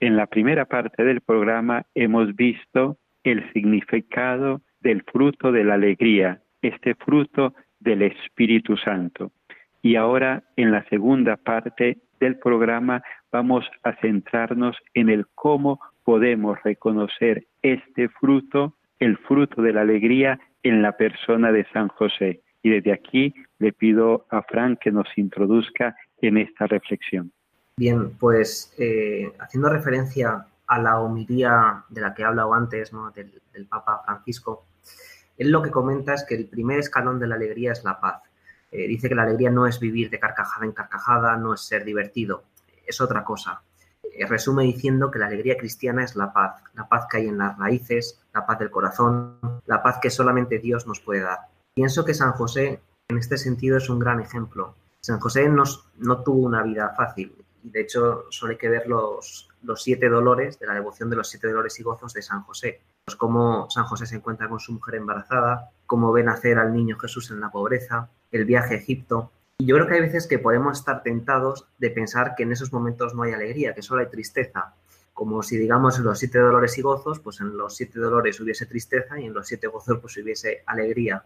En 0.00 0.16
la 0.16 0.26
primera 0.26 0.64
parte 0.64 1.04
del 1.04 1.20
programa 1.20 1.86
hemos 1.94 2.34
visto 2.34 2.96
el 3.22 3.48
significado 3.52 4.62
del 4.80 5.04
fruto 5.04 5.52
de 5.52 5.62
la 5.62 5.74
alegría, 5.74 6.42
este 6.60 6.96
fruto 6.96 7.54
del 7.78 8.02
Espíritu 8.02 8.76
Santo. 8.76 9.30
Y 9.82 9.96
ahora, 9.96 10.44
en 10.56 10.70
la 10.70 10.84
segunda 10.88 11.36
parte 11.36 11.98
del 12.20 12.38
programa, 12.38 13.02
vamos 13.32 13.64
a 13.82 13.94
centrarnos 13.96 14.76
en 14.94 15.10
el 15.10 15.26
cómo 15.34 15.80
podemos 16.04 16.56
reconocer 16.62 17.46
este 17.62 18.08
fruto, 18.08 18.76
el 19.00 19.18
fruto 19.18 19.60
de 19.60 19.72
la 19.72 19.80
alegría, 19.80 20.38
en 20.62 20.82
la 20.82 20.96
persona 20.96 21.50
de 21.50 21.66
San 21.72 21.88
José. 21.88 22.42
Y 22.62 22.70
desde 22.70 22.92
aquí 22.92 23.34
le 23.58 23.72
pido 23.72 24.26
a 24.30 24.42
Frank 24.42 24.78
que 24.80 24.92
nos 24.92 25.06
introduzca 25.16 25.96
en 26.20 26.38
esta 26.38 26.68
reflexión. 26.68 27.32
Bien, 27.76 28.10
pues 28.18 28.72
eh, 28.78 29.32
haciendo 29.40 29.68
referencia 29.68 30.46
a 30.68 30.78
la 30.78 31.00
homilía 31.00 31.84
de 31.88 32.00
la 32.00 32.14
que 32.14 32.22
he 32.22 32.24
hablado 32.24 32.54
antes, 32.54 32.92
¿no? 32.92 33.10
del, 33.10 33.32
del 33.52 33.66
Papa 33.66 34.02
Francisco, 34.04 34.64
él 35.38 35.50
lo 35.50 35.60
que 35.60 35.72
comenta 35.72 36.14
es 36.14 36.24
que 36.24 36.36
el 36.36 36.46
primer 36.46 36.78
escalón 36.78 37.18
de 37.18 37.26
la 37.26 37.34
alegría 37.34 37.72
es 37.72 37.82
la 37.82 37.98
paz. 37.98 38.22
Eh, 38.72 38.88
dice 38.88 39.08
que 39.08 39.14
la 39.14 39.24
alegría 39.24 39.50
no 39.50 39.66
es 39.66 39.78
vivir 39.78 40.08
de 40.08 40.18
carcajada 40.18 40.64
en 40.64 40.72
carcajada, 40.72 41.36
no 41.36 41.52
es 41.52 41.60
ser 41.60 41.84
divertido, 41.84 42.44
es 42.86 43.00
otra 43.02 43.22
cosa. 43.22 43.62
Eh, 44.02 44.26
resume 44.26 44.64
diciendo 44.64 45.10
que 45.10 45.18
la 45.18 45.26
alegría 45.26 45.58
cristiana 45.58 46.02
es 46.02 46.16
la 46.16 46.32
paz, 46.32 46.62
la 46.74 46.88
paz 46.88 47.06
que 47.10 47.18
hay 47.18 47.28
en 47.28 47.36
las 47.36 47.58
raíces, 47.58 48.18
la 48.32 48.46
paz 48.46 48.58
del 48.58 48.70
corazón, 48.70 49.38
la 49.66 49.82
paz 49.82 49.98
que 50.00 50.10
solamente 50.10 50.58
Dios 50.58 50.86
nos 50.86 51.00
puede 51.00 51.20
dar. 51.20 51.38
Pienso 51.74 52.04
que 52.04 52.14
San 52.14 52.32
José 52.32 52.80
en 53.08 53.18
este 53.18 53.36
sentido 53.36 53.76
es 53.76 53.90
un 53.90 53.98
gran 53.98 54.20
ejemplo. 54.20 54.74
San 55.00 55.20
José 55.20 55.48
nos, 55.48 55.86
no 55.98 56.22
tuvo 56.22 56.46
una 56.46 56.62
vida 56.62 56.94
fácil 56.96 57.34
y 57.62 57.70
de 57.70 57.82
hecho 57.82 58.24
solo 58.30 58.52
hay 58.52 58.58
que 58.58 58.68
ver 58.68 58.86
los, 58.86 59.48
los 59.62 59.82
siete 59.82 60.08
dolores 60.08 60.58
de 60.58 60.66
la 60.66 60.74
devoción 60.74 61.10
de 61.10 61.16
los 61.16 61.28
siete 61.28 61.48
dolores 61.48 61.78
y 61.78 61.82
gozos 61.82 62.12
de 62.14 62.22
San 62.22 62.42
José. 62.42 62.80
Pues 63.04 63.16
cómo 63.16 63.68
San 63.70 63.84
José 63.84 64.06
se 64.06 64.16
encuentra 64.16 64.48
con 64.48 64.60
su 64.60 64.72
mujer 64.72 64.94
embarazada, 64.96 65.70
cómo 65.86 66.12
ve 66.12 66.22
nacer 66.22 66.58
al 66.58 66.72
niño 66.72 66.98
Jesús 66.98 67.30
en 67.30 67.40
la 67.40 67.50
pobreza, 67.50 68.08
el 68.32 68.44
viaje 68.44 68.74
a 68.74 68.78
Egipto. 68.78 69.30
Y 69.58 69.66
yo 69.66 69.76
creo 69.76 69.86
que 69.86 69.94
hay 69.94 70.00
veces 70.00 70.26
que 70.26 70.38
podemos 70.38 70.78
estar 70.78 71.02
tentados 71.02 71.66
de 71.78 71.90
pensar 71.90 72.34
que 72.34 72.42
en 72.42 72.52
esos 72.52 72.72
momentos 72.72 73.14
no 73.14 73.22
hay 73.22 73.32
alegría, 73.32 73.74
que 73.74 73.82
solo 73.82 74.00
hay 74.00 74.08
tristeza. 74.08 74.74
Como 75.12 75.42
si, 75.42 75.56
digamos, 75.56 75.98
en 75.98 76.04
los 76.04 76.18
siete 76.18 76.38
dolores 76.38 76.76
y 76.78 76.82
gozos, 76.82 77.20
pues 77.20 77.40
en 77.40 77.56
los 77.56 77.76
siete 77.76 78.00
dolores 78.00 78.40
hubiese 78.40 78.66
tristeza 78.66 79.20
y 79.20 79.26
en 79.26 79.34
los 79.34 79.46
siete 79.46 79.68
gozos 79.68 79.98
pues 80.00 80.16
hubiese 80.16 80.62
alegría. 80.66 81.22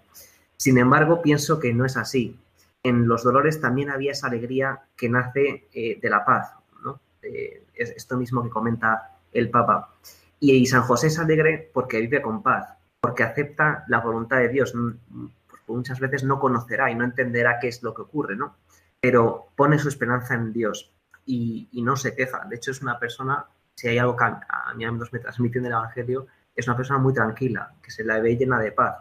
Sin 0.57 0.77
embargo, 0.77 1.23
pienso 1.23 1.59
que 1.59 1.73
no 1.73 1.87
es 1.87 1.97
así. 1.97 2.39
En 2.83 3.09
los 3.09 3.23
dolores 3.23 3.61
también 3.61 3.91
había 3.91 4.13
esa 4.13 4.27
alegría 4.27 4.81
que 4.97 5.09
nace 5.09 5.69
eh, 5.73 5.99
de 6.01 6.11
la 6.11 6.25
paz, 6.25 6.53
¿no? 6.85 7.01
Eh, 7.23 7.63
es 7.75 7.91
esto 7.91 8.17
mismo 8.17 8.43
que 8.43 8.51
comenta 8.51 9.17
el 9.33 9.51
Papa. 9.51 9.95
Y 10.41 10.67
San 10.67 10.83
José 10.83 11.07
es 11.09 11.19
alegre 11.19 11.71
porque 11.73 12.01
vive 12.01 12.23
con 12.23 12.43
paz, 12.43 12.69
porque 13.01 13.23
acepta 13.23 13.85
la 13.89 14.01
voluntad 14.01 14.39
de 14.39 14.49
Dios 14.49 14.75
muchas 15.75 16.01
veces 16.01 16.25
no 16.25 16.39
conocerá 16.39 16.91
y 16.91 16.95
no 16.95 17.05
entenderá 17.05 17.59
qué 17.61 17.69
es 17.69 17.83
lo 17.83 17.95
que 17.95 18.03
ocurre, 18.03 18.37
¿no? 18.37 18.57
Pero 19.01 19.49
pone 19.57 19.79
su 19.79 19.89
esperanza 19.89 20.35
en 20.35 20.53
Dios 20.53 20.93
y, 21.25 21.69
no 21.83 21.97
se 21.97 22.15
queja. 22.15 22.45
De 22.49 22.57
hecho, 22.57 22.71
es 22.71 22.83
una 22.83 22.99
persona, 22.99 23.47
si 23.75 23.89
hay 23.89 23.99
algo 23.99 24.17
que 24.17 24.25
a 24.25 24.75
mí 24.75 24.85
me 24.87 25.19
transmite 25.19 25.59
en 25.59 25.67
el 25.67 25.73
Evangelio, 25.73 26.27
es 26.55 26.67
una 26.67 26.77
persona 26.77 26.99
muy 26.99 27.13
tranquila, 27.13 27.71
que 27.83 27.91
se 27.91 28.05
la 28.05 28.19
ve 28.21 28.37
llena 28.37 28.59
de 28.59 28.73
paz. 28.73 28.97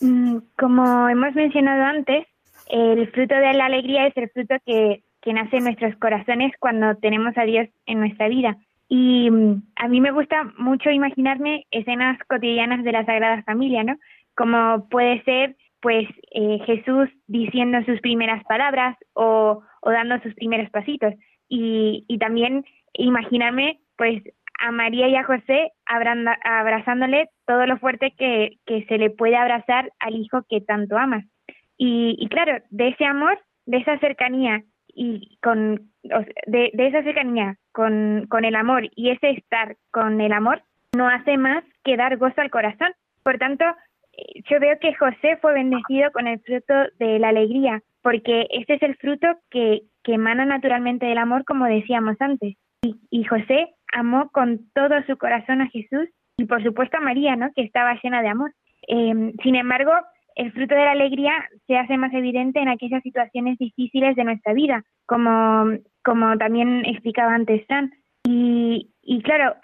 Mm, 0.00 0.38
como 0.58 1.08
hemos 1.08 1.34
mencionado 1.34 1.84
antes, 1.84 2.26
el 2.68 3.10
fruto 3.12 3.34
de 3.34 3.52
la 3.52 3.66
alegría 3.66 4.06
es 4.06 4.16
el 4.16 4.30
fruto 4.30 4.54
que, 4.64 5.04
que 5.20 5.32
nace 5.32 5.58
en 5.58 5.64
nuestros 5.64 5.94
corazones 5.96 6.52
cuando 6.58 6.96
tenemos 6.96 7.36
a 7.36 7.42
Dios 7.42 7.68
en 7.86 8.00
nuestra 8.00 8.28
vida. 8.28 8.56
Y 8.88 9.30
mm, 9.30 9.62
a 9.76 9.88
mí 9.88 10.00
me 10.00 10.10
gusta 10.10 10.44
mucho 10.58 10.90
imaginarme 10.90 11.66
escenas 11.70 12.18
cotidianas 12.28 12.82
de 12.84 12.92
la 12.92 13.04
Sagrada 13.04 13.42
Familia, 13.42 13.84
¿no? 13.84 13.96
Como 14.34 14.88
puede 14.88 15.22
ser 15.24 15.56
pues 15.82 16.08
eh, 16.30 16.58
Jesús 16.64 17.08
diciendo 17.26 17.78
sus 17.84 18.00
primeras 18.00 18.42
palabras 18.44 18.96
o, 19.14 19.62
dando 19.84 20.18
sus 20.20 20.32
primeros 20.34 20.70
pasitos. 20.70 21.12
Y, 21.48 22.06
también 22.18 22.64
imaginarme 22.94 23.80
pues 23.96 24.22
a 24.60 24.70
María 24.70 25.08
y 25.08 25.16
a 25.16 25.24
José 25.24 25.72
abrazándole 25.84 27.28
todo 27.46 27.66
lo 27.66 27.78
fuerte 27.78 28.14
que, 28.16 28.58
se 28.88 28.96
le 28.96 29.10
puede 29.10 29.36
abrazar 29.36 29.92
al 29.98 30.14
hijo 30.14 30.44
que 30.48 30.60
tanto 30.60 30.96
amas. 30.96 31.24
Y, 31.76 32.26
claro, 32.30 32.62
de 32.70 32.88
ese 32.88 33.04
amor, 33.04 33.38
de 33.66 33.78
esa 33.78 33.98
cercanía 33.98 34.62
y 34.94 35.36
con 35.42 35.90
de, 36.02 36.70
de 36.74 36.86
esa 36.86 37.02
cercanía 37.02 37.56
con, 37.72 38.26
con 38.28 38.44
el 38.44 38.54
amor 38.54 38.88
y 38.94 39.10
ese 39.10 39.30
estar 39.30 39.76
con 39.90 40.20
el 40.20 40.32
amor 40.32 40.62
no 40.94 41.08
hace 41.08 41.38
más 41.38 41.64
que 41.84 41.96
dar 41.96 42.18
gozo 42.18 42.40
al 42.40 42.50
corazón. 42.50 42.92
Por 43.22 43.38
tanto, 43.38 43.64
yo 44.50 44.60
veo 44.60 44.78
que 44.80 44.94
José 44.94 45.36
fue 45.40 45.54
bendecido 45.54 46.10
con 46.12 46.26
el 46.26 46.40
fruto 46.40 46.74
de 46.98 47.18
la 47.18 47.28
alegría, 47.28 47.82
porque 48.02 48.46
este 48.50 48.74
es 48.74 48.82
el 48.82 48.96
fruto 48.96 49.26
que, 49.50 49.82
emana 50.04 50.44
naturalmente 50.44 51.06
del 51.06 51.18
amor, 51.18 51.44
como 51.44 51.64
decíamos 51.66 52.16
antes. 52.20 52.56
Y, 52.82 53.24
José 53.24 53.68
amó 53.92 54.30
con 54.30 54.60
todo 54.74 55.02
su 55.06 55.16
corazón 55.16 55.60
a 55.60 55.68
Jesús 55.68 56.08
y 56.36 56.44
por 56.46 56.62
supuesto 56.62 56.96
a 56.96 57.00
María, 57.00 57.36
¿no? 57.36 57.50
Que 57.54 57.62
estaba 57.62 57.98
llena 58.02 58.20
de 58.20 58.28
amor. 58.28 58.52
Em, 58.88 59.32
sin 59.42 59.54
embargo, 59.54 59.92
el 60.34 60.50
fruto 60.52 60.74
de 60.74 60.84
la 60.84 60.90
alegría 60.92 61.32
se 61.66 61.76
hace 61.76 61.96
más 61.96 62.12
evidente 62.12 62.60
en 62.60 62.68
aquellas 62.68 63.02
situaciones 63.02 63.58
difíciles 63.58 64.16
de 64.16 64.24
nuestra 64.24 64.52
vida, 64.54 64.82
como, 65.06 65.78
como 66.02 66.36
también 66.36 66.84
explicaba 66.84 67.34
antes 67.34 67.64
San. 67.68 67.92
Y, 68.24 68.90
y 69.02 69.22
claro, 69.22 69.54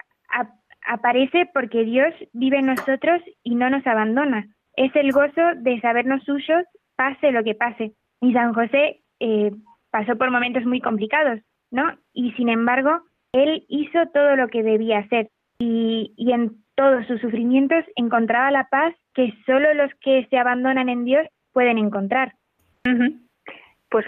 aparece 0.87 1.49
porque 1.53 1.83
Dios 1.83 2.13
vive 2.33 2.59
en 2.59 2.67
nosotros 2.67 3.21
y 3.43 3.55
no 3.55 3.69
nos 3.69 3.85
abandona. 3.85 4.47
Es 4.79 4.95
el 4.95 5.11
gozo 5.11 5.41
de 5.57 5.77
sabernos 5.81 6.23
suyos, 6.23 6.63
pase 6.95 7.33
lo 7.33 7.43
que 7.43 7.53
pase. 7.53 7.91
Y 8.21 8.31
San 8.31 8.53
José 8.53 9.01
eh, 9.19 9.51
pasó 9.91 10.17
por 10.17 10.31
momentos 10.31 10.63
muy 10.63 10.79
complicados, 10.79 11.41
¿no? 11.69 11.97
Y 12.13 12.31
sin 12.37 12.47
embargo, 12.47 13.01
él 13.33 13.65
hizo 13.67 14.07
todo 14.13 14.37
lo 14.37 14.47
que 14.47 14.63
debía 14.63 14.99
hacer 14.99 15.31
y, 15.59 16.13
en 16.31 16.63
todos 16.75 17.05
sus 17.07 17.19
sufrimientos 17.19 17.83
encontraba 17.97 18.51
la 18.51 18.69
paz 18.69 18.95
que 19.13 19.33
solo 19.45 19.73
los 19.73 19.91
que 19.99 20.25
se 20.29 20.37
abandonan 20.37 20.87
en 20.87 21.03
Dios 21.03 21.27
pueden 21.51 21.77
encontrar. 21.77 22.35
Pues 23.89 24.05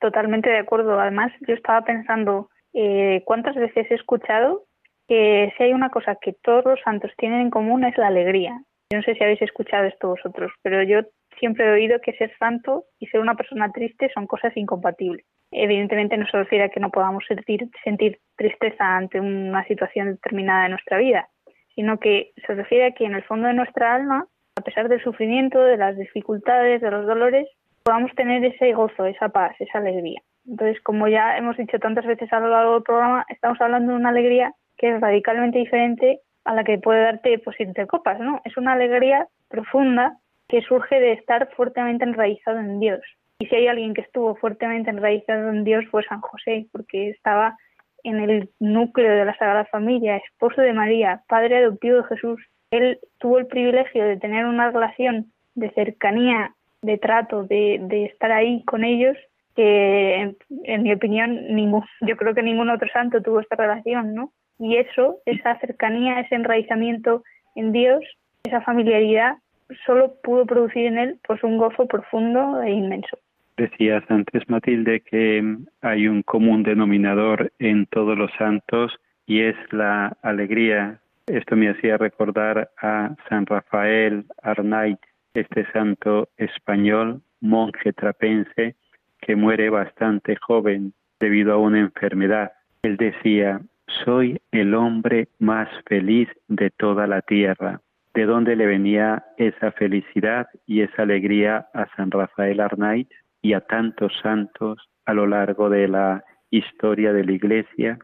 totalmente 0.00 0.50
de 0.50 0.58
acuerdo. 0.58 1.00
Además, 1.00 1.32
yo 1.48 1.54
estaba 1.54 1.82
pensando 1.82 2.48
eh, 2.74 3.24
cuántas 3.24 3.56
veces 3.56 3.90
he 3.90 3.94
escuchado 3.94 4.66
que 5.08 5.52
si 5.56 5.64
hay 5.64 5.72
una 5.72 5.90
cosa 5.90 6.16
que 6.22 6.32
todos 6.32 6.64
los 6.64 6.80
santos 6.84 7.10
tienen 7.18 7.40
en 7.40 7.50
común 7.50 7.82
es 7.82 7.98
la 7.98 8.06
alegría. 8.06 8.62
No 8.92 9.02
sé 9.02 9.14
si 9.14 9.24
habéis 9.24 9.40
escuchado 9.40 9.86
esto 9.86 10.08
vosotros, 10.08 10.52
pero 10.62 10.82
yo 10.82 11.00
siempre 11.38 11.66
he 11.66 11.72
oído 11.72 12.00
que 12.00 12.12
ser 12.12 12.30
santo 12.38 12.84
y 12.98 13.06
ser 13.06 13.20
una 13.20 13.34
persona 13.34 13.72
triste 13.72 14.10
son 14.12 14.26
cosas 14.26 14.56
incompatibles. 14.56 15.24
evidentemente 15.50 16.16
no 16.16 16.26
se 16.26 16.38
refiere 16.38 16.64
a 16.64 16.68
que 16.70 16.80
no 16.80 16.90
podamos 16.90 17.24
sentir, 17.26 17.68
sentir 17.84 18.18
tristeza 18.36 18.96
ante 18.96 19.20
una 19.20 19.64
situación 19.66 20.12
determinada 20.12 20.64
de 20.64 20.70
nuestra 20.70 20.96
vida, 20.98 21.28
sino 21.74 21.98
que 21.98 22.32
se 22.46 22.54
refiere 22.54 22.86
a 22.86 22.92
que 22.92 23.04
en 23.04 23.14
el 23.14 23.22
fondo 23.24 23.48
de 23.48 23.54
nuestra 23.54 23.94
alma, 23.94 24.26
a 24.56 24.62
pesar 24.62 24.88
del 24.88 25.02
sufrimiento, 25.02 25.62
de 25.62 25.76
las 25.76 25.96
dificultades, 25.96 26.80
de 26.80 26.90
los 26.90 27.06
dolores, 27.06 27.48
podamos 27.82 28.14
tener 28.14 28.44
ese 28.44 28.72
gozo, 28.72 29.04
esa 29.06 29.28
paz, 29.28 29.54
esa 29.58 29.78
alegría. 29.78 30.20
Entonces, 30.46 30.80
como 30.82 31.08
ya 31.08 31.36
hemos 31.36 31.56
dicho 31.56 31.78
tantas 31.78 32.06
veces 32.06 32.32
a 32.32 32.40
lo 32.40 32.48
largo 32.48 32.74
del 32.74 32.82
programa, 32.82 33.24
estamos 33.28 33.60
hablando 33.60 33.92
de 33.92 33.98
una 33.98 34.10
alegría 34.10 34.52
que 34.76 34.94
es 34.94 35.00
radicalmente 35.00 35.58
diferente 35.58 36.20
a 36.44 36.54
la 36.54 36.64
que 36.64 36.78
puede 36.78 37.02
darte 37.02 37.38
pues 37.38 37.56
copas, 37.88 38.18
¿no? 38.20 38.40
Es 38.44 38.56
una 38.56 38.72
alegría 38.72 39.28
profunda 39.48 40.18
que 40.48 40.62
surge 40.62 41.00
de 41.00 41.12
estar 41.12 41.50
fuertemente 41.54 42.04
enraizado 42.04 42.58
en 42.58 42.80
Dios. 42.80 43.00
Y 43.38 43.46
si 43.46 43.56
hay 43.56 43.66
alguien 43.68 43.94
que 43.94 44.02
estuvo 44.02 44.36
fuertemente 44.36 44.90
enraizado 44.90 45.48
en 45.50 45.64
Dios 45.64 45.84
fue 45.90 46.04
San 46.04 46.20
José, 46.20 46.66
porque 46.72 47.10
estaba 47.10 47.56
en 48.04 48.20
el 48.20 48.50
núcleo 48.58 49.12
de 49.12 49.24
la 49.24 49.36
Sagrada 49.36 49.64
Familia, 49.66 50.16
esposo 50.16 50.60
de 50.60 50.72
María, 50.72 51.22
padre 51.28 51.58
adoptivo 51.58 51.98
de 51.98 52.04
Jesús. 52.04 52.40
Él 52.70 52.98
tuvo 53.18 53.38
el 53.38 53.46
privilegio 53.46 54.04
de 54.04 54.16
tener 54.16 54.46
una 54.46 54.70
relación 54.70 55.32
de 55.54 55.70
cercanía, 55.70 56.54
de 56.82 56.98
trato, 56.98 57.44
de, 57.44 57.78
de 57.82 58.06
estar 58.06 58.32
ahí 58.32 58.64
con 58.64 58.84
ellos, 58.84 59.16
que 59.54 60.34
en, 60.64 60.82
mi 60.82 60.92
opinión 60.92 61.54
ningún, 61.54 61.84
yo 62.00 62.16
creo 62.16 62.34
que 62.34 62.42
ningún 62.42 62.70
otro 62.70 62.88
santo 62.92 63.22
tuvo 63.22 63.40
esta 63.40 63.56
relación, 63.56 64.14
¿no? 64.14 64.32
Y 64.62 64.76
eso, 64.76 65.18
esa 65.26 65.58
cercanía, 65.58 66.20
ese 66.20 66.36
enraizamiento 66.36 67.24
en 67.56 67.72
Dios, 67.72 68.00
esa 68.44 68.60
familiaridad, 68.60 69.38
solo 69.84 70.14
pudo 70.22 70.46
producir 70.46 70.86
en 70.86 70.98
él 70.98 71.18
pues 71.26 71.42
un 71.42 71.58
gozo 71.58 71.86
profundo 71.88 72.62
e 72.62 72.70
inmenso. 72.70 73.18
Decías 73.56 74.04
antes, 74.08 74.48
Matilde, 74.48 75.00
que 75.00 75.56
hay 75.80 76.06
un 76.06 76.22
común 76.22 76.62
denominador 76.62 77.52
en 77.58 77.86
todos 77.86 78.16
los 78.16 78.30
santos 78.38 78.92
y 79.26 79.40
es 79.40 79.56
la 79.72 80.16
alegría. 80.22 81.00
Esto 81.26 81.56
me 81.56 81.68
hacía 81.70 81.96
recordar 81.96 82.70
a 82.80 83.16
San 83.28 83.46
Rafael 83.46 84.26
Arnaiz, 84.42 84.98
este 85.34 85.66
santo 85.72 86.28
español, 86.36 87.20
monje 87.40 87.92
trapense, 87.92 88.76
que 89.20 89.34
muere 89.34 89.70
bastante 89.70 90.36
joven 90.36 90.92
debido 91.18 91.52
a 91.52 91.58
una 91.58 91.80
enfermedad. 91.80 92.52
Él 92.84 92.96
decía, 92.96 93.60
soy 94.04 94.40
el 94.50 94.74
hombre 94.74 95.28
más 95.38 95.68
feliz 95.86 96.28
de 96.48 96.70
toda 96.70 97.06
la 97.06 97.22
tierra. 97.22 97.80
¿De 98.14 98.26
dónde 98.26 98.56
le 98.56 98.66
venía 98.66 99.24
esa 99.38 99.72
felicidad 99.72 100.46
y 100.66 100.82
esa 100.82 101.02
alegría 101.02 101.68
a 101.72 101.86
San 101.96 102.10
Rafael 102.10 102.60
Arnaiz 102.60 103.08
y 103.40 103.54
a 103.54 103.60
tantos 103.60 104.12
santos 104.22 104.78
a 105.06 105.14
lo 105.14 105.26
largo 105.26 105.70
de 105.70 105.88
la 105.88 106.24
historia 106.50 107.12
de 107.12 107.24
la 107.24 107.32
Iglesia? 107.32 107.98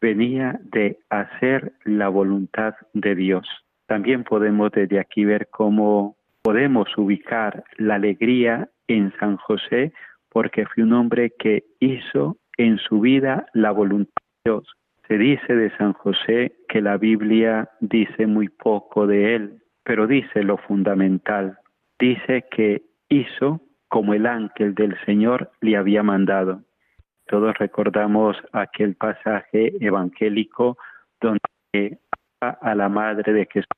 Venía 0.00 0.60
de 0.62 0.98
hacer 1.08 1.72
la 1.84 2.08
voluntad 2.08 2.74
de 2.92 3.14
Dios. 3.14 3.46
También 3.86 4.22
podemos 4.24 4.70
desde 4.70 5.00
aquí 5.00 5.24
ver 5.24 5.48
cómo 5.50 6.16
podemos 6.42 6.86
ubicar 6.96 7.64
la 7.78 7.94
alegría 7.94 8.68
en 8.86 9.12
San 9.18 9.36
José 9.38 9.92
porque 10.28 10.66
fue 10.66 10.84
un 10.84 10.92
hombre 10.92 11.32
que 11.38 11.64
hizo 11.80 12.36
en 12.58 12.78
su 12.78 13.00
vida 13.00 13.46
la 13.54 13.70
voluntad 13.70 14.12
de 14.44 14.50
Dios. 14.50 14.68
Se 15.08 15.16
dice 15.16 15.56
de 15.56 15.74
San 15.78 15.94
José 15.94 16.52
que 16.68 16.82
la 16.82 16.98
Biblia 16.98 17.70
dice 17.80 18.26
muy 18.26 18.48
poco 18.48 19.06
de 19.06 19.34
él, 19.34 19.62
pero 19.82 20.06
dice 20.06 20.42
lo 20.42 20.58
fundamental. 20.58 21.58
Dice 21.98 22.44
que 22.50 22.82
hizo 23.08 23.62
como 23.88 24.12
el 24.12 24.26
ángel 24.26 24.74
del 24.74 24.94
Señor 25.06 25.50
le 25.62 25.78
había 25.78 26.02
mandado. 26.02 26.62
Todos 27.26 27.56
recordamos 27.56 28.36
aquel 28.52 28.96
pasaje 28.96 29.72
evangélico 29.80 30.76
donde 31.22 31.98
a 32.40 32.74
la 32.74 32.90
madre 32.90 33.32
de 33.32 33.48
Jesús, 33.50 33.68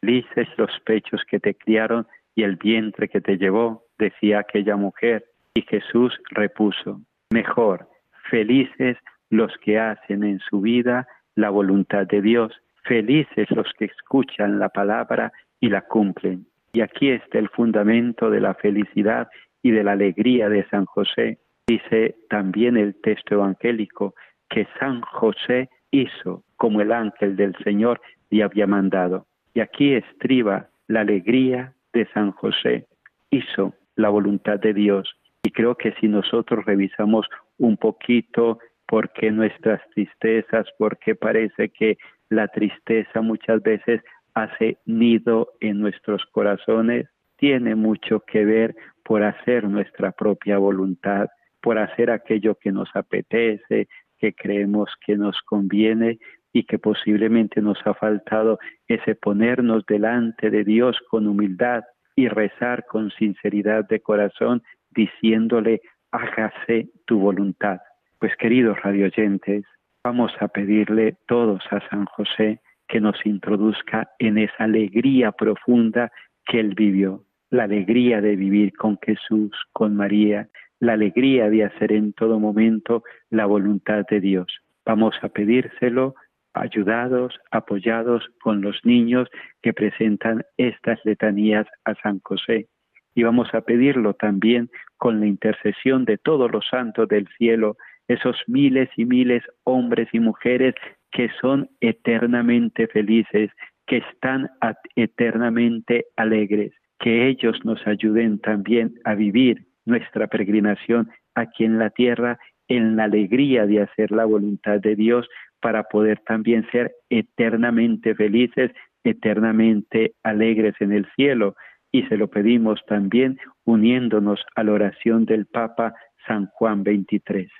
felices 0.00 0.48
los 0.56 0.70
pechos 0.84 1.22
que 1.30 1.38
te 1.38 1.54
criaron 1.54 2.08
y 2.34 2.42
el 2.42 2.56
vientre 2.56 3.08
que 3.08 3.20
te 3.20 3.38
llevó, 3.38 3.84
decía 3.98 4.40
aquella 4.40 4.76
mujer. 4.76 5.26
Y 5.54 5.62
Jesús 5.62 6.18
repuso, 6.30 7.00
mejor, 7.30 7.88
felices 8.30 8.96
los 9.32 9.50
que 9.64 9.78
hacen 9.78 10.24
en 10.24 10.40
su 10.40 10.60
vida 10.60 11.08
la 11.34 11.48
voluntad 11.48 12.06
de 12.06 12.20
Dios, 12.20 12.52
felices 12.84 13.50
los 13.50 13.66
que 13.78 13.86
escuchan 13.86 14.58
la 14.58 14.68
palabra 14.68 15.32
y 15.58 15.70
la 15.70 15.80
cumplen. 15.80 16.46
Y 16.74 16.82
aquí 16.82 17.08
está 17.08 17.38
el 17.38 17.48
fundamento 17.48 18.28
de 18.28 18.40
la 18.40 18.52
felicidad 18.52 19.28
y 19.62 19.70
de 19.70 19.84
la 19.84 19.92
alegría 19.92 20.50
de 20.50 20.68
San 20.68 20.84
José. 20.84 21.38
Dice 21.66 22.14
también 22.28 22.76
el 22.76 22.94
texto 23.00 23.36
evangélico 23.36 24.14
que 24.50 24.66
San 24.78 25.00
José 25.00 25.70
hizo 25.90 26.44
como 26.56 26.82
el 26.82 26.92
ángel 26.92 27.34
del 27.34 27.56
Señor 27.64 28.02
le 28.28 28.42
había 28.42 28.66
mandado. 28.66 29.26
Y 29.54 29.60
aquí 29.60 29.94
estriba 29.94 30.68
la 30.88 31.00
alegría 31.00 31.72
de 31.94 32.06
San 32.12 32.32
José. 32.32 32.86
Hizo 33.30 33.72
la 33.96 34.10
voluntad 34.10 34.60
de 34.60 34.74
Dios. 34.74 35.16
Y 35.42 35.50
creo 35.50 35.74
que 35.74 35.92
si 36.00 36.06
nosotros 36.06 36.66
revisamos 36.66 37.26
un 37.56 37.78
poquito 37.78 38.58
por 38.92 39.10
qué 39.14 39.30
nuestras 39.30 39.80
tristezas, 39.94 40.66
porque 40.76 41.14
parece 41.14 41.70
que 41.70 41.96
la 42.28 42.46
tristeza 42.48 43.22
muchas 43.22 43.62
veces 43.62 44.02
hace 44.34 44.76
nido 44.84 45.48
en 45.60 45.80
nuestros 45.80 46.26
corazones, 46.26 47.08
tiene 47.38 47.74
mucho 47.74 48.20
que 48.20 48.44
ver 48.44 48.76
por 49.02 49.22
hacer 49.22 49.64
nuestra 49.64 50.12
propia 50.12 50.58
voluntad, 50.58 51.30
por 51.62 51.78
hacer 51.78 52.10
aquello 52.10 52.54
que 52.56 52.70
nos 52.70 52.94
apetece, 52.94 53.88
que 54.18 54.34
creemos 54.34 54.90
que 55.06 55.16
nos 55.16 55.40
conviene 55.40 56.18
y 56.52 56.64
que 56.64 56.78
posiblemente 56.78 57.62
nos 57.62 57.78
ha 57.86 57.94
faltado 57.94 58.58
ese 58.88 59.14
ponernos 59.14 59.86
delante 59.86 60.50
de 60.50 60.64
Dios 60.64 60.98
con 61.08 61.26
humildad 61.26 61.82
y 62.14 62.28
rezar 62.28 62.84
con 62.84 63.10
sinceridad 63.12 63.88
de 63.88 64.00
corazón 64.00 64.62
diciéndole 64.90 65.80
hágase 66.10 66.90
tu 67.06 67.18
voluntad. 67.18 67.80
Pues 68.22 68.36
queridos 68.36 68.80
radioyentes, 68.80 69.64
vamos 70.04 70.30
a 70.38 70.46
pedirle 70.46 71.16
todos 71.26 71.60
a 71.72 71.80
San 71.88 72.04
José 72.04 72.60
que 72.86 73.00
nos 73.00 73.16
introduzca 73.26 74.10
en 74.20 74.38
esa 74.38 74.62
alegría 74.62 75.32
profunda 75.32 76.12
que 76.46 76.60
él 76.60 76.76
vivió, 76.76 77.24
la 77.50 77.64
alegría 77.64 78.20
de 78.20 78.36
vivir 78.36 78.74
con 78.76 78.96
Jesús, 79.04 79.50
con 79.72 79.96
María, 79.96 80.48
la 80.78 80.92
alegría 80.92 81.50
de 81.50 81.64
hacer 81.64 81.90
en 81.90 82.12
todo 82.12 82.38
momento 82.38 83.02
la 83.28 83.44
voluntad 83.46 84.04
de 84.08 84.20
Dios. 84.20 84.46
Vamos 84.86 85.16
a 85.22 85.28
pedírselo 85.28 86.14
ayudados, 86.54 87.40
apoyados 87.50 88.24
con 88.40 88.60
los 88.60 88.78
niños 88.84 89.28
que 89.62 89.72
presentan 89.72 90.44
estas 90.58 91.00
letanías 91.04 91.66
a 91.84 91.96
San 91.96 92.20
José. 92.20 92.68
Y 93.16 93.24
vamos 93.24 93.52
a 93.52 93.62
pedirlo 93.62 94.14
también 94.14 94.70
con 94.96 95.18
la 95.18 95.26
intercesión 95.26 96.04
de 96.04 96.18
todos 96.18 96.52
los 96.52 96.68
santos 96.68 97.08
del 97.08 97.26
cielo 97.36 97.76
esos 98.08 98.36
miles 98.46 98.88
y 98.96 99.04
miles 99.04 99.42
hombres 99.64 100.08
y 100.12 100.20
mujeres 100.20 100.74
que 101.10 101.28
son 101.40 101.68
eternamente 101.80 102.86
felices, 102.88 103.50
que 103.86 103.98
están 103.98 104.50
eternamente 104.96 106.06
alegres, 106.16 106.72
que 106.98 107.28
ellos 107.28 107.58
nos 107.64 107.86
ayuden 107.86 108.38
también 108.38 108.94
a 109.04 109.14
vivir 109.14 109.66
nuestra 109.84 110.26
peregrinación 110.28 111.10
aquí 111.34 111.64
en 111.64 111.78
la 111.78 111.90
tierra 111.90 112.38
en 112.68 112.96
la 112.96 113.04
alegría 113.04 113.66
de 113.66 113.82
hacer 113.82 114.10
la 114.12 114.24
voluntad 114.24 114.80
de 114.80 114.96
Dios 114.96 115.28
para 115.60 115.84
poder 115.84 116.20
también 116.20 116.66
ser 116.70 116.92
eternamente 117.10 118.14
felices, 118.14 118.70
eternamente 119.04 120.14
alegres 120.22 120.74
en 120.80 120.92
el 120.92 121.06
cielo. 121.14 121.54
Y 121.90 122.04
se 122.04 122.16
lo 122.16 122.28
pedimos 122.28 122.80
también 122.86 123.38
uniéndonos 123.64 124.40
a 124.54 124.64
la 124.64 124.72
oración 124.72 125.26
del 125.26 125.46
Papa 125.46 125.94
San 126.26 126.46
Juan 126.54 126.82
23 126.82 127.50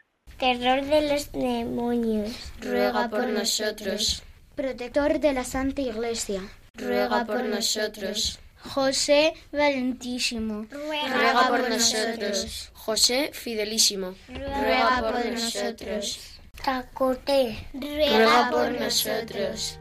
terror 0.43 0.85
de 0.85 1.09
los 1.09 1.31
demonios, 1.31 2.33
ruega 2.61 3.09
por 3.09 3.29
nosotros. 3.29 4.25
Protector 4.57 5.21
de 5.21 5.33
la 5.35 5.45
Santa 5.45 5.83
Iglesia, 5.83 6.43
ruega 6.75 7.25
por 7.25 7.45
nosotros. 7.45 8.41
José 8.59 9.35
Valentísimo, 9.53 10.67
ruega 10.69 11.47
por 11.47 11.71
nosotros. 11.71 12.71
José 12.73 13.31
Fidelísimo, 13.33 14.17
ruega 14.27 15.13
por 15.13 15.25
nosotros. 15.27 16.19
Tacote, 16.65 17.65
ruega 17.73 18.51
por 18.51 18.73
nosotros. 18.81 19.79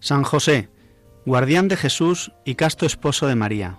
San 0.00 0.24
José, 0.24 0.68
guardián 1.24 1.68
de 1.68 1.76
Jesús 1.76 2.32
y 2.44 2.56
casto 2.56 2.86
esposo 2.86 3.28
de 3.28 3.36
María 3.36 3.78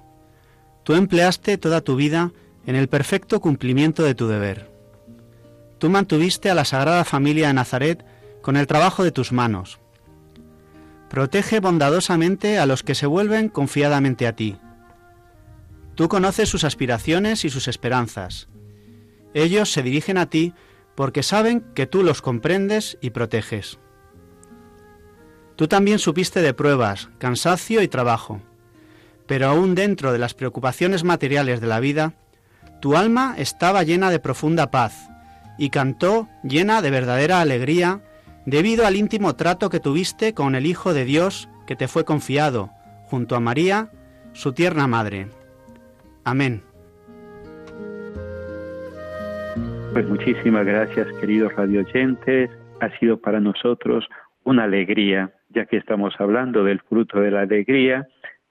Tú 0.89 0.95
empleaste 0.95 1.60
toda 1.60 1.82
tu 1.82 1.95
vida 1.95 2.32
en 2.65 2.75
el 2.75 2.88
perfecto 2.88 3.39
cumplimiento 3.41 4.02
de 4.02 4.15
tu 4.15 4.28
deber. 4.28 4.71
Tú 5.78 5.88
mantuviste 5.88 6.49
a 6.49 6.56
la 6.56 6.65
Sagrada 6.65 7.06
Familia 7.06 7.49
de 7.49 7.54
Nazaret 7.54 8.04
con 8.41 8.58
el 8.58 8.65
trabajo 8.65 9.04
de 9.04 9.12
tus 9.12 9.32
manos. 9.32 9.78
Protege 11.08 11.60
bondadosamente 11.60 12.58
a 12.58 12.65
los 12.65 12.82
que 12.82 12.95
se 12.95 13.06
vuelven 13.06 13.49
confiadamente 13.49 14.25
a 14.25 14.36
ti. 14.36 14.58
Tú 15.93 16.10
conoces 16.10 16.49
sus 16.49 16.63
aspiraciones 16.63 17.45
y 17.45 17.52
sus 17.52 17.67
esperanzas. 17.67 18.47
Ellos 19.36 19.71
se 19.71 19.84
dirigen 19.84 20.17
a 20.17 20.25
ti 20.25 20.56
porque 20.95 21.21
saben 21.21 21.62
que 21.75 21.86
tú 21.86 22.02
los 22.02 22.23
comprendes 22.23 22.97
y 22.99 23.12
proteges. 23.12 23.78
Tú 25.56 25.67
también 25.67 25.99
supiste 25.99 26.41
de 26.41 26.56
pruebas, 26.56 27.10
cansancio 27.19 27.84
y 27.84 27.88
trabajo, 27.88 28.41
pero 29.30 29.46
aún 29.46 29.76
dentro 29.76 30.12
de 30.12 30.18
las 30.18 30.34
preocupaciones 30.34 31.04
materiales 31.04 31.62
de 31.62 31.68
la 31.68 31.80
vida, 31.80 32.13
tu 32.82 32.98
alma 32.98 33.36
estaba 33.38 33.84
llena 33.84 34.10
de 34.10 34.20
profunda 34.20 34.72
paz 34.72 35.08
y 35.60 35.70
cantó 35.70 36.28
llena 36.44 36.82
de 36.82 36.89
verdadera 36.89 37.39
alegría 37.39 38.02
debido 38.48 38.88
al 38.88 38.96
íntimo 38.96 39.36
trato 39.36 39.70
que 39.70 39.80
tuviste 39.80 40.34
con 40.34 40.56
el 40.56 40.65
Hijo 40.65 40.96
de 40.96 41.06
Dios 41.06 41.48
que 41.68 41.76
te 41.76 41.88
fue 41.88 42.06
confiado, 42.06 42.72
junto 43.06 43.36
a 43.36 43.39
María, 43.39 43.92
su 44.34 44.54
tierna 44.54 44.88
madre. 44.88 45.28
Amén. 46.24 46.63
Pues 49.94 50.08
muchísimas 50.08 50.65
gracias, 50.65 51.06
queridos 51.22 51.54
radioyentes. 51.56 52.50
Ha 52.80 52.98
sido 52.98 53.20
para 53.20 53.39
nosotros 53.39 54.08
una 54.44 54.63
alegría, 54.63 55.32
ya 55.50 55.65
que 55.65 55.78
estamos 55.78 56.15
hablando 56.18 56.63
del 56.63 56.80
fruto 56.80 57.20
de 57.20 57.30
la 57.30 57.42
alegría. 57.42 58.08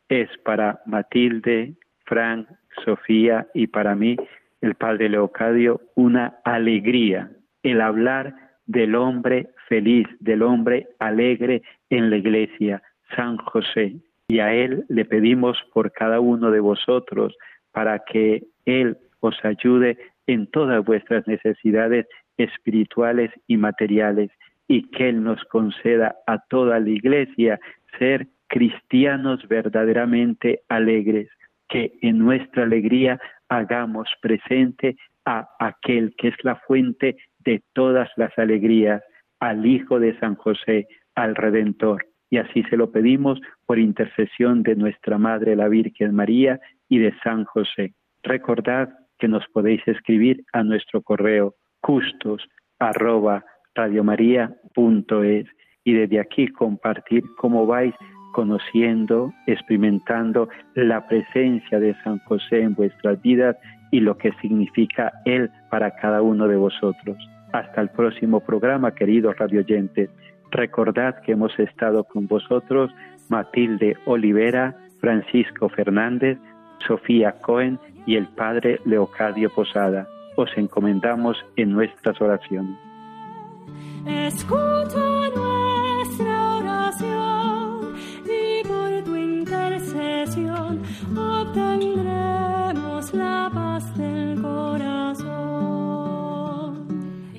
Es 0.09 0.29
para 0.45 0.81
Matilde, 0.87 1.75
Frank, 2.05 2.49
Sofía 2.85 3.47
y 3.55 3.67
para 3.67 3.95
mí, 3.95 4.17
el 4.61 4.75
padre 4.75 5.09
Leocadio, 5.09 5.81
una 5.95 6.39
alegría 6.45 7.31
el 7.63 7.81
hablar 7.81 8.35
del 8.67 8.95
hombre 8.95 9.49
feliz, 9.69 10.07
del 10.21 10.43
hombre 10.43 10.89
alegre 10.99 11.63
en 11.91 12.11
la 12.11 12.17
iglesia, 12.17 12.83
San 13.17 13.37
José. 13.39 13.97
Y 14.29 14.41
a 14.41 14.53
Él 14.53 14.85
le 14.89 15.05
pedimos 15.05 15.59
por 15.73 15.93
cada 15.93 16.21
uno 16.21 16.51
de 16.51 16.61
vosotros 16.61 17.37
para 17.73 18.01
que 18.01 18.45
Él 18.67 18.99
os 19.21 19.37
ayude 19.45 19.99
en 20.27 20.47
todas 20.49 20.85
vuestras 20.85 21.27
necesidades 21.27 22.07
espirituales 22.37 23.31
y 23.47 23.57
materiales 23.57 24.31
y 24.69 24.91
que 24.91 25.09
Él 25.09 25.23
nos 25.23 25.43
conceda 25.45 26.17
a 26.27 26.39
toda 26.49 26.79
la 26.79 26.91
iglesia 26.91 27.59
ser 27.99 28.29
cristianos 28.49 29.47
verdaderamente 29.49 30.63
alegres, 30.69 31.29
que 31.69 31.93
en 32.03 32.19
nuestra 32.19 32.65
alegría 32.65 33.21
hagamos 33.49 34.09
presente 34.21 34.97
a 35.25 35.49
aquel 35.59 36.15
que 36.17 36.29
es 36.29 36.35
la 36.43 36.57
fuente 36.57 37.17
de 37.41 37.63
todas 37.75 38.09
las 38.17 38.37
alegrías, 38.39 39.03
al 39.41 39.65
Hijo 39.67 40.01
de 40.01 40.19
San 40.19 40.35
José, 40.35 40.89
al 41.15 41.37
Redentor. 41.37 42.07
Y 42.31 42.39
así 42.39 42.63
se 42.65 42.77
lo 42.77 42.91
pedimos 42.91 43.41
por 43.67 43.79
intercesión 43.79 44.63
de 44.63 44.77
nuestra 44.77 45.19
Madre 45.19 45.57
la 45.57 45.69
Virgen 45.69 46.15
María 46.15 46.59
y 46.89 46.99
de 46.99 47.15
San 47.23 47.45
José. 47.45 47.95
Recordad 48.23 48.89
que 49.19 49.29
nos 49.29 49.47
podéis 49.49 49.87
escribir 49.87 50.45
a 50.53 50.63
nuestro 50.63 51.03
correo 51.03 51.55
custos 51.81 52.43
arroba 52.79 53.45
y 55.85 55.93
desde 55.93 56.21
aquí 56.21 56.49
compartir 56.49 57.23
cómo 57.37 57.67
vais 57.67 57.95
conociendo, 58.33 59.33
experimentando 59.47 60.49
la 60.75 61.07
presencia 61.07 61.79
de 61.81 61.95
San 62.03 62.19
José 62.21 62.63
en 62.63 62.75
vuestras 62.75 63.21
vidas 63.23 63.57
y 63.91 64.01
lo 64.01 64.17
que 64.19 64.33
significa 64.41 65.13
Él 65.25 65.51
para 65.71 65.93
cada 65.97 66.23
uno 66.23 66.47
de 66.49 66.57
vosotros. 66.57 67.17
Hasta 67.53 67.81
el 67.81 67.89
próximo 67.91 68.41
programa, 68.41 68.95
queridos 68.95 69.37
radioyentes. 69.39 70.11
Recordad 70.51 71.21
que 71.23 71.33
hemos 71.33 71.59
estado 71.59 72.05
con 72.05 72.27
vosotros 72.27 72.91
Matilde 73.29 73.97
Olivera, 74.07 74.77
Francisco 75.01 75.69
Fernández, 75.69 76.39
Sofía 76.87 77.33
Cohen 77.41 77.79
y 78.07 78.17
el 78.17 78.27
Padre 78.29 78.81
Leocadio 78.85 79.51
Posada. 79.51 80.07
Os 80.37 80.51
encomendamos 80.57 81.37
en 81.57 81.73
nuestras 81.73 82.21
oraciones. 82.21 82.77
Obtendremos 91.59 93.13
la 93.15 93.51
paz 93.53 93.97
del 93.97 94.41
corazón. 94.41 95.29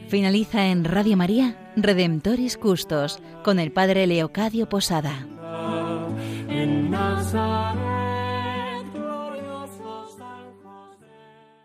Finaliza 0.08 0.68
en 0.68 0.86
Radio 0.86 1.18
María 1.18 1.72
Redemptoris 1.76 2.58
Custos 2.58 3.20
con 3.44 3.60
el 3.60 3.72
Padre 3.72 4.08
Leocadio 4.08 4.68
Posada. 4.68 5.28